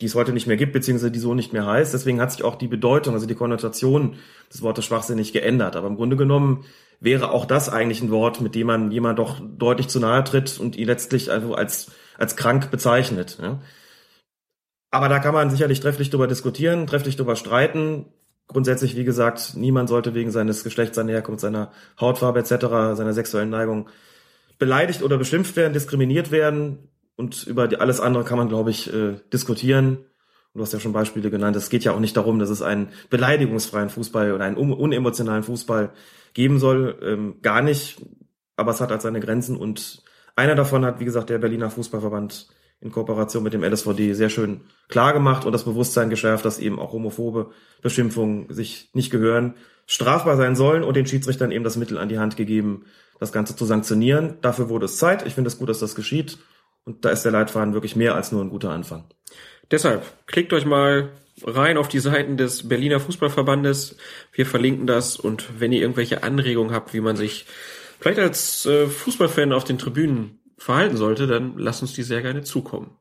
[0.00, 1.92] die es heute nicht mehr gibt, beziehungsweise die so nicht mehr heißt.
[1.92, 4.16] Deswegen hat sich auch die Bedeutung, also die Konnotation
[4.52, 5.76] des Wortes schwachsinnig geändert.
[5.76, 6.64] Aber im Grunde genommen
[7.00, 10.58] wäre auch das eigentlich ein Wort, mit dem man jemand doch deutlich zu nahe tritt
[10.58, 13.38] und ihn letztlich also als, als krank bezeichnet.
[13.40, 13.60] Ja.
[14.90, 18.06] Aber da kann man sicherlich trefflich drüber diskutieren, trefflich drüber streiten.
[18.46, 21.70] Grundsätzlich, wie gesagt, niemand sollte wegen seines Geschlechts, seiner Herkunft, seiner
[22.00, 23.88] Hautfarbe etc., seiner sexuellen Neigung
[24.58, 26.88] beleidigt oder beschimpft werden, diskriminiert werden.
[27.16, 29.98] Und über alles andere kann man, glaube ich, äh, diskutieren.
[30.54, 31.56] Du hast ja schon Beispiele genannt.
[31.56, 35.90] Es geht ja auch nicht darum, dass es einen beleidigungsfreien Fußball oder einen unemotionalen Fußball
[36.38, 36.96] geben soll.
[37.02, 38.00] Ähm, gar nicht.
[38.54, 39.56] Aber es hat halt seine Grenzen.
[39.56, 40.04] Und
[40.36, 42.46] einer davon hat, wie gesagt, der Berliner Fußballverband
[42.80, 46.78] in Kooperation mit dem LSVD sehr schön klar gemacht und das Bewusstsein geschärft, dass eben
[46.78, 47.50] auch homophobe
[47.82, 49.54] Beschimpfungen sich nicht gehören,
[49.86, 52.84] strafbar sein sollen und den Schiedsrichtern eben das Mittel an die Hand gegeben,
[53.18, 54.38] das Ganze zu sanktionieren.
[54.40, 55.26] Dafür wurde es Zeit.
[55.26, 56.38] Ich finde es gut, dass das geschieht.
[56.84, 59.06] Und da ist der Leitfaden wirklich mehr als nur ein guter Anfang.
[59.72, 61.10] Deshalb klickt euch mal
[61.44, 63.96] rein auf die Seiten des Berliner Fußballverbandes.
[64.32, 67.46] Wir verlinken das und wenn ihr irgendwelche Anregungen habt, wie man sich
[68.00, 72.42] vielleicht als äh, Fußballfan auf den Tribünen verhalten sollte, dann lasst uns die sehr gerne
[72.42, 72.96] zukommen.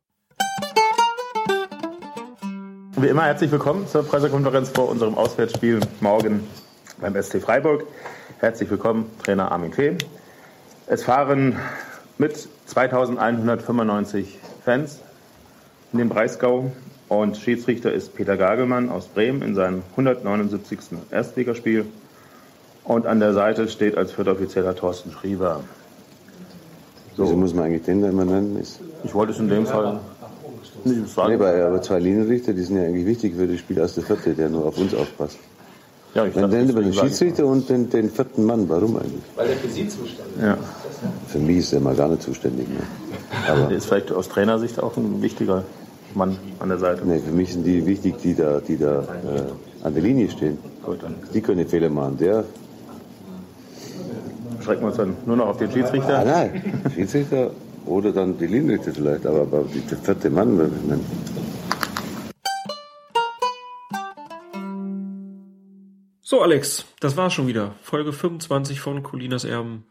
[2.99, 6.47] Wie immer herzlich willkommen zur Pressekonferenz vor unserem Auswärtsspiel morgen
[6.99, 7.85] beim SC Freiburg.
[8.39, 9.97] Herzlich willkommen, Trainer Armin Fee.
[10.87, 11.59] Es fahren
[12.17, 15.01] mit 2195 Fans
[15.93, 16.71] in den Breisgau
[17.09, 20.79] und Schiedsrichter ist Peter Gagelmann aus Bremen in seinem 179.
[21.09, 21.85] Erstligaspiel.
[22.83, 25.61] Und an der Seite steht als vierter Offizieller Thorsten Schriever.
[27.15, 27.23] So.
[27.23, 28.59] Wieso muss man eigentlich den da immer nennen?
[28.59, 29.99] Ist ich wollte es in dem Fall
[30.83, 31.29] nicht sagen.
[31.29, 34.03] Nee, aber, aber zwei Linienrichter, die sind ja eigentlich wichtig für das Spiel aus der
[34.03, 35.37] Vierte, der nur auf uns aufpasst.
[36.13, 38.67] Ja, ich Dann nennen wir den Schiedsrichter und den, den vierten Mann.
[38.69, 39.23] Warum eigentlich?
[39.35, 40.43] Weil er für Sie zuständig ist.
[40.43, 40.57] Ja.
[41.27, 42.67] Für mich ist er mal gar nicht zuständig.
[42.67, 42.79] Ne?
[43.47, 45.63] Aber der ist vielleicht aus Trainersicht auch ein wichtiger
[46.15, 47.05] Mann an der Seite.
[47.05, 50.57] Nee, für mich sind die wichtig, die da, die da äh, an der Linie stehen.
[50.83, 51.15] Gut, dann.
[51.33, 52.17] Die können Fehler machen.
[52.17, 52.43] Der
[54.63, 56.19] schrecken wir uns dann nur noch auf den Schiedsrichter?
[56.19, 57.51] Ah, nein, Schiedsrichter
[57.85, 60.57] oder dann die Linienrichter vielleicht, aber, aber der vierte Mann.
[60.57, 60.99] Nein.
[66.21, 67.75] So, Alex, das war's schon wieder.
[67.81, 69.85] Folge 25 von Colinas Erben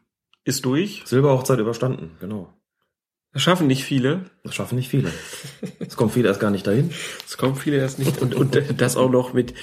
[0.44, 1.02] ist durch.
[1.06, 2.52] Silberhochzeit überstanden, genau.
[3.32, 4.30] Das schaffen nicht viele.
[4.44, 5.10] Das schaffen nicht viele.
[5.96, 6.92] Es kommen viele erst gar nicht dahin.
[7.26, 8.20] Es kommen viele erst nicht.
[8.20, 9.54] Und, und das auch noch mit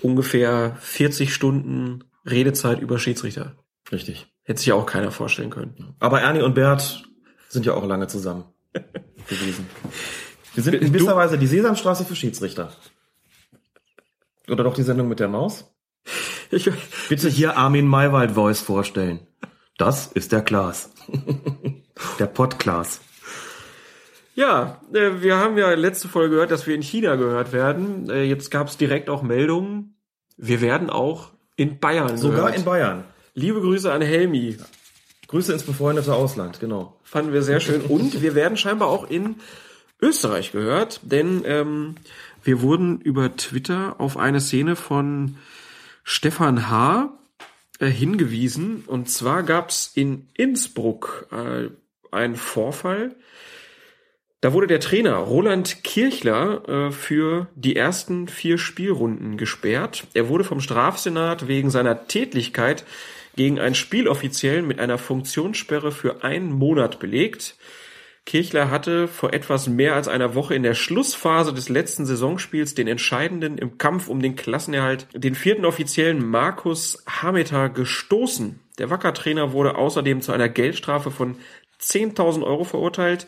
[0.00, 3.56] ungefähr 40 Stunden Redezeit über Schiedsrichter.
[3.92, 4.26] Richtig.
[4.42, 5.94] Hätte sich auch keiner vorstellen können.
[5.98, 7.02] Aber Ernie und Bert
[7.50, 8.44] sind ja auch lange zusammen
[9.28, 9.66] gewesen.
[10.54, 12.72] Wir sind in gewisser Weise die Sesamstraße für Schiedsrichter.
[14.48, 15.74] Oder doch die Sendung mit der Maus?
[16.50, 16.70] Ich,
[17.10, 19.26] Bitte hier Armin Maywald Voice vorstellen.
[19.76, 20.88] Das ist der Klaas.
[22.18, 23.02] der Podcast.
[24.34, 28.08] Ja, äh, wir haben ja letzte Folge gehört, dass wir in China gehört werden.
[28.08, 29.96] Äh, jetzt gab es direkt auch Meldungen.
[30.36, 32.56] Wir werden auch in Bayern Sogar gehört.
[32.56, 33.04] in Bayern.
[33.34, 34.56] Liebe Grüße an Helmi.
[35.28, 36.98] Grüße ins befreundete Ausland, genau.
[37.04, 37.82] Fanden wir sehr schön.
[37.82, 39.36] Und wir werden scheinbar auch in
[40.00, 41.94] Österreich gehört, denn ähm,
[42.42, 45.36] wir wurden über Twitter auf eine Szene von
[46.04, 47.12] Stefan H.
[47.78, 48.84] Äh, hingewiesen.
[48.86, 51.68] Und zwar gab es in Innsbruck äh,
[52.10, 53.14] einen Vorfall.
[54.42, 60.08] Da wurde der Trainer Roland Kirchler äh, für die ersten vier Spielrunden gesperrt.
[60.14, 62.84] Er wurde vom Strafsenat wegen seiner Tätlichkeit
[63.36, 67.54] gegen einen Spieloffiziellen mit einer Funktionssperre für einen Monat belegt.
[68.26, 72.88] Kirchler hatte vor etwas mehr als einer Woche in der Schlussphase des letzten Saisonspiels den
[72.88, 78.58] entscheidenden im Kampf um den Klassenerhalt den vierten Offiziellen Markus Hameter gestoßen.
[78.78, 81.36] Der Wacker-Trainer wurde außerdem zu einer Geldstrafe von
[81.82, 83.26] 10.000 Euro verurteilt.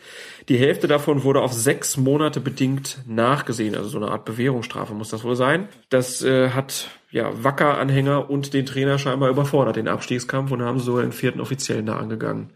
[0.48, 3.74] Die Hälfte davon wurde auf sechs Monate bedingt nachgesehen.
[3.74, 5.68] Also so eine Art Bewährungsstrafe muss das wohl sein.
[5.90, 11.00] Das äh, hat ja Wacker-Anhänger und den Trainer scheinbar überfordert, den Abstiegskampf, und haben so
[11.00, 12.52] den vierten Offiziellen da angegangen.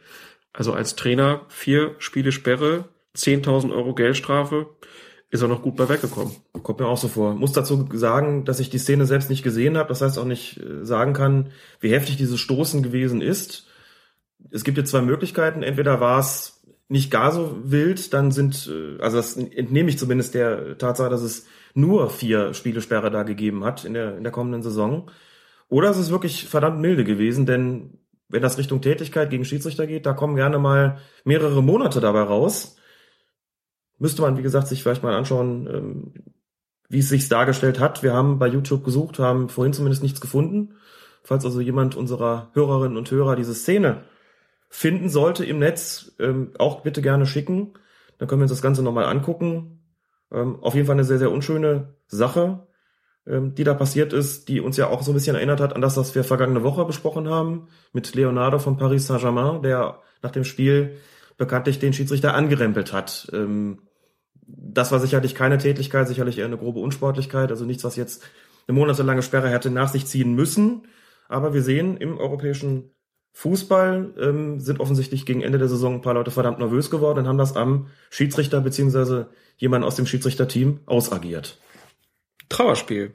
[0.52, 4.66] Also als Trainer vier Spiele Sperre, 10.000 Euro Geldstrafe,
[5.30, 6.34] ist er noch gut bei weggekommen.
[6.62, 7.34] Kommt mir auch so vor.
[7.34, 9.88] Muss dazu sagen, dass ich die Szene selbst nicht gesehen habe.
[9.88, 13.68] Das heißt auch nicht äh, sagen kann, wie heftig dieses Stoßen gewesen ist
[14.50, 15.62] es gibt jetzt zwei Möglichkeiten.
[15.62, 20.34] Entweder war es nicht gar so wild, dann sind, äh, also das entnehme ich zumindest
[20.34, 24.62] der Tatsache, dass es nur vier Spielesperre da gegeben hat in der, in der kommenden
[24.62, 25.10] Saison.
[25.68, 30.06] Oder es ist wirklich verdammt milde gewesen, denn wenn das Richtung Tätigkeit gegen Schiedsrichter geht,
[30.06, 32.76] da kommen gerne mal mehrere Monate dabei raus.
[33.98, 36.14] Müsste man, wie gesagt, sich vielleicht mal anschauen, ähm,
[36.88, 38.02] wie es sich dargestellt hat.
[38.02, 40.74] Wir haben bei YouTube gesucht, haben vorhin zumindest nichts gefunden.
[41.22, 44.04] Falls also jemand unserer Hörerinnen und Hörer diese Szene
[44.68, 47.74] finden sollte im Netz, ähm, auch bitte gerne schicken.
[48.18, 49.80] Dann können wir uns das Ganze nochmal angucken.
[50.30, 52.66] Ähm, auf jeden Fall eine sehr, sehr unschöne Sache,
[53.26, 55.80] ähm, die da passiert ist, die uns ja auch so ein bisschen erinnert hat an
[55.80, 60.44] das, was wir vergangene Woche besprochen haben mit Leonardo von Paris Saint-Germain, der nach dem
[60.44, 60.96] Spiel
[61.38, 63.30] bekanntlich den Schiedsrichter angerempelt hat.
[63.32, 63.82] Ähm,
[64.46, 68.24] das war sicherlich keine Tätigkeit, sicherlich eher eine grobe Unsportlichkeit, also nichts, was jetzt
[68.66, 70.86] eine monatelange Sperre hätte nach sich ziehen müssen.
[71.28, 72.90] Aber wir sehen im europäischen
[73.32, 77.28] Fußball ähm, sind offensichtlich gegen Ende der Saison ein paar Leute verdammt nervös geworden und
[77.28, 81.58] haben das am Schiedsrichter beziehungsweise jemand aus dem Schiedsrichterteam ausagiert.
[82.48, 83.14] Trauerspiel.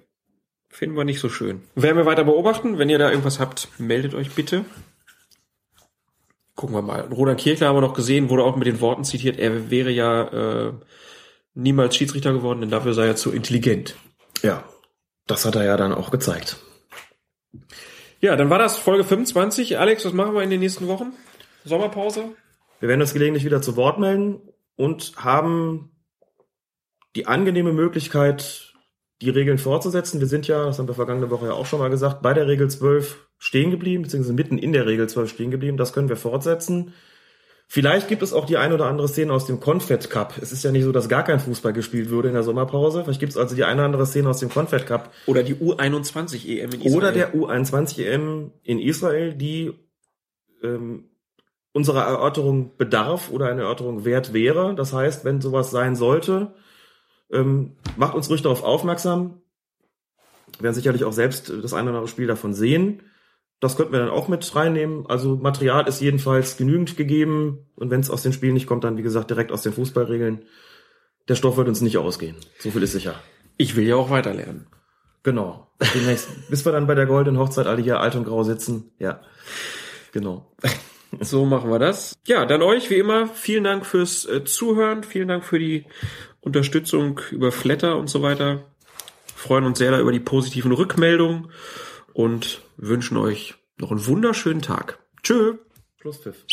[0.70, 1.62] Finden wir nicht so schön.
[1.76, 2.80] Werden wir weiter beobachten.
[2.80, 4.66] Wenn ihr da irgendwas habt, meldet euch bitte.
[6.56, 7.02] Gucken wir mal.
[7.02, 10.68] Roland Kirchler haben wir noch gesehen, wurde auch mit den Worten zitiert, er wäre ja
[10.68, 10.74] äh,
[11.56, 13.96] niemals Schiedsrichter geworden, denn dafür sei er zu intelligent.
[14.44, 14.64] Ja,
[15.28, 16.58] das hat er ja dann auch gezeigt.
[18.24, 19.80] Ja, dann war das Folge 25.
[19.80, 21.12] Alex, was machen wir in den nächsten Wochen?
[21.66, 22.30] Sommerpause?
[22.80, 24.40] Wir werden uns gelegentlich wieder zu Wort melden
[24.78, 25.92] und haben
[27.18, 28.76] die angenehme Möglichkeit,
[29.22, 30.22] die Regeln fortzusetzen.
[30.22, 32.48] Wir sind ja, das haben wir vergangene Woche ja auch schon mal gesagt, bei der
[32.48, 35.76] Regel 12 stehen geblieben, beziehungsweise mitten in der Regel 12 stehen geblieben.
[35.76, 36.94] Das können wir fortsetzen.
[37.74, 40.36] Vielleicht gibt es auch die ein oder andere Szene aus dem Confed Cup.
[40.40, 43.04] Es ist ja nicht so, dass gar kein Fußball gespielt würde in der Sommerpause.
[43.04, 45.12] Vielleicht gibt es also die eine oder andere Szene aus dem Confed Cup.
[45.26, 46.96] Oder die U21 EM in Israel.
[46.96, 49.74] Oder der U21 EM in Israel, die
[50.62, 51.06] ähm,
[51.72, 54.76] unserer Erörterung bedarf oder eine Erörterung wert wäre.
[54.76, 56.54] Das heißt, wenn sowas sein sollte,
[57.32, 59.42] ähm, macht uns ruhig darauf aufmerksam.
[60.58, 63.02] Wir werden sicherlich auch selbst das eine oder andere Spiel davon sehen.
[63.64, 65.06] Das könnten wir dann auch mit reinnehmen.
[65.08, 67.66] Also Material ist jedenfalls genügend gegeben.
[67.78, 70.44] Und wenn es aus den Spielen nicht kommt, dann wie gesagt direkt aus den Fußballregeln.
[71.30, 72.36] Der Stoff wird uns nicht ausgehen.
[72.60, 73.16] So viel ist sicher.
[73.56, 74.68] Ich will ja auch weiterlernen.
[75.24, 75.72] Genau.
[75.96, 78.92] Demnächst, bis wir dann bei der goldenen Hochzeit alle hier alt und grau sitzen.
[79.00, 79.22] Ja.
[80.12, 80.52] Genau.
[81.20, 82.16] So machen wir das.
[82.26, 85.86] Ja, dann euch wie immer vielen Dank fürs äh, Zuhören, vielen Dank für die
[86.42, 88.66] Unterstützung über Flatter und so weiter.
[89.36, 91.52] Freuen uns sehr da über die positiven Rückmeldungen
[92.14, 95.00] und wünschen euch noch einen wunderschönen Tag.
[95.24, 95.58] Tschö.
[96.00, 96.46] Schlusspfiff.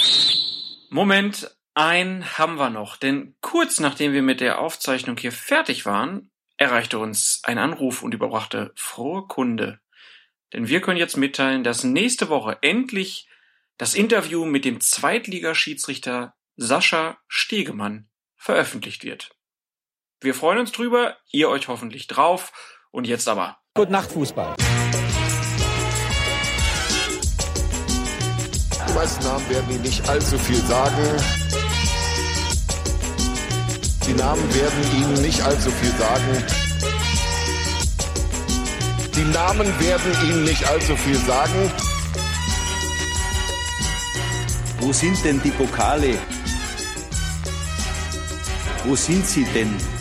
[0.91, 6.31] Moment, ein haben wir noch, denn kurz nachdem wir mit der Aufzeichnung hier fertig waren,
[6.57, 9.81] erreichte uns ein Anruf und überbrachte frohe Kunde.
[10.53, 13.29] Denn wir können jetzt mitteilen, dass nächste Woche endlich
[13.79, 19.31] das Interview mit dem Zweitligaschiedsrichter Sascha Stegemann veröffentlicht wird.
[20.21, 22.53] Wir freuen uns drüber, ihr euch hoffentlich drauf
[22.91, 23.59] und jetzt aber.
[23.75, 24.57] Gute Nacht Fußball.
[28.91, 31.07] Die Namen werden Ihnen nicht allzu viel sagen.
[34.07, 36.45] Die Namen werden Ihnen nicht allzu viel sagen.
[39.15, 41.73] Die Namen werden Ihnen nicht allzu viel sagen.
[44.81, 46.19] Wo sind denn die Pokale?
[48.85, 50.00] Wo sind sie denn?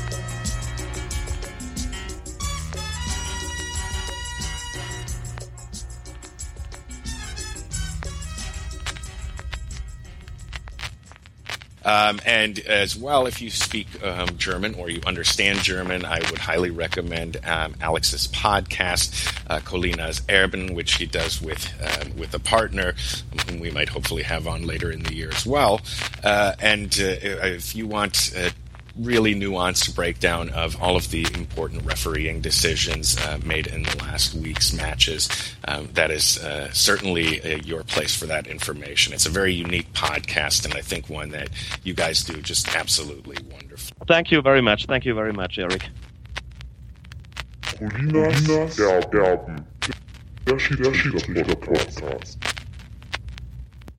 [11.89, 16.37] Um, and as well, if you speak um, German or you understand German, I would
[16.37, 22.39] highly recommend um, Alex's podcast, uh, Colinas Erben, which he does with um, with a
[22.39, 22.93] partner,
[23.47, 25.81] whom we might hopefully have on later in the year as well.
[26.23, 28.51] Uh, and uh, if you want uh,
[28.99, 34.33] really nuanced breakdown of all of the important refereeing decisions uh, made in the last
[34.33, 35.29] week's matches.
[35.67, 39.13] Um, that is uh, certainly uh, your place for that information.
[39.13, 41.49] It's a very unique podcast, and I think one that
[41.83, 43.95] you guys do just absolutely wonderful.
[44.07, 44.85] Thank you very much.
[44.85, 45.87] Thank you very much, Eric.
[47.61, 49.65] Colinas Erben.
[50.45, 52.48] Der Schiedsrichter Podcast.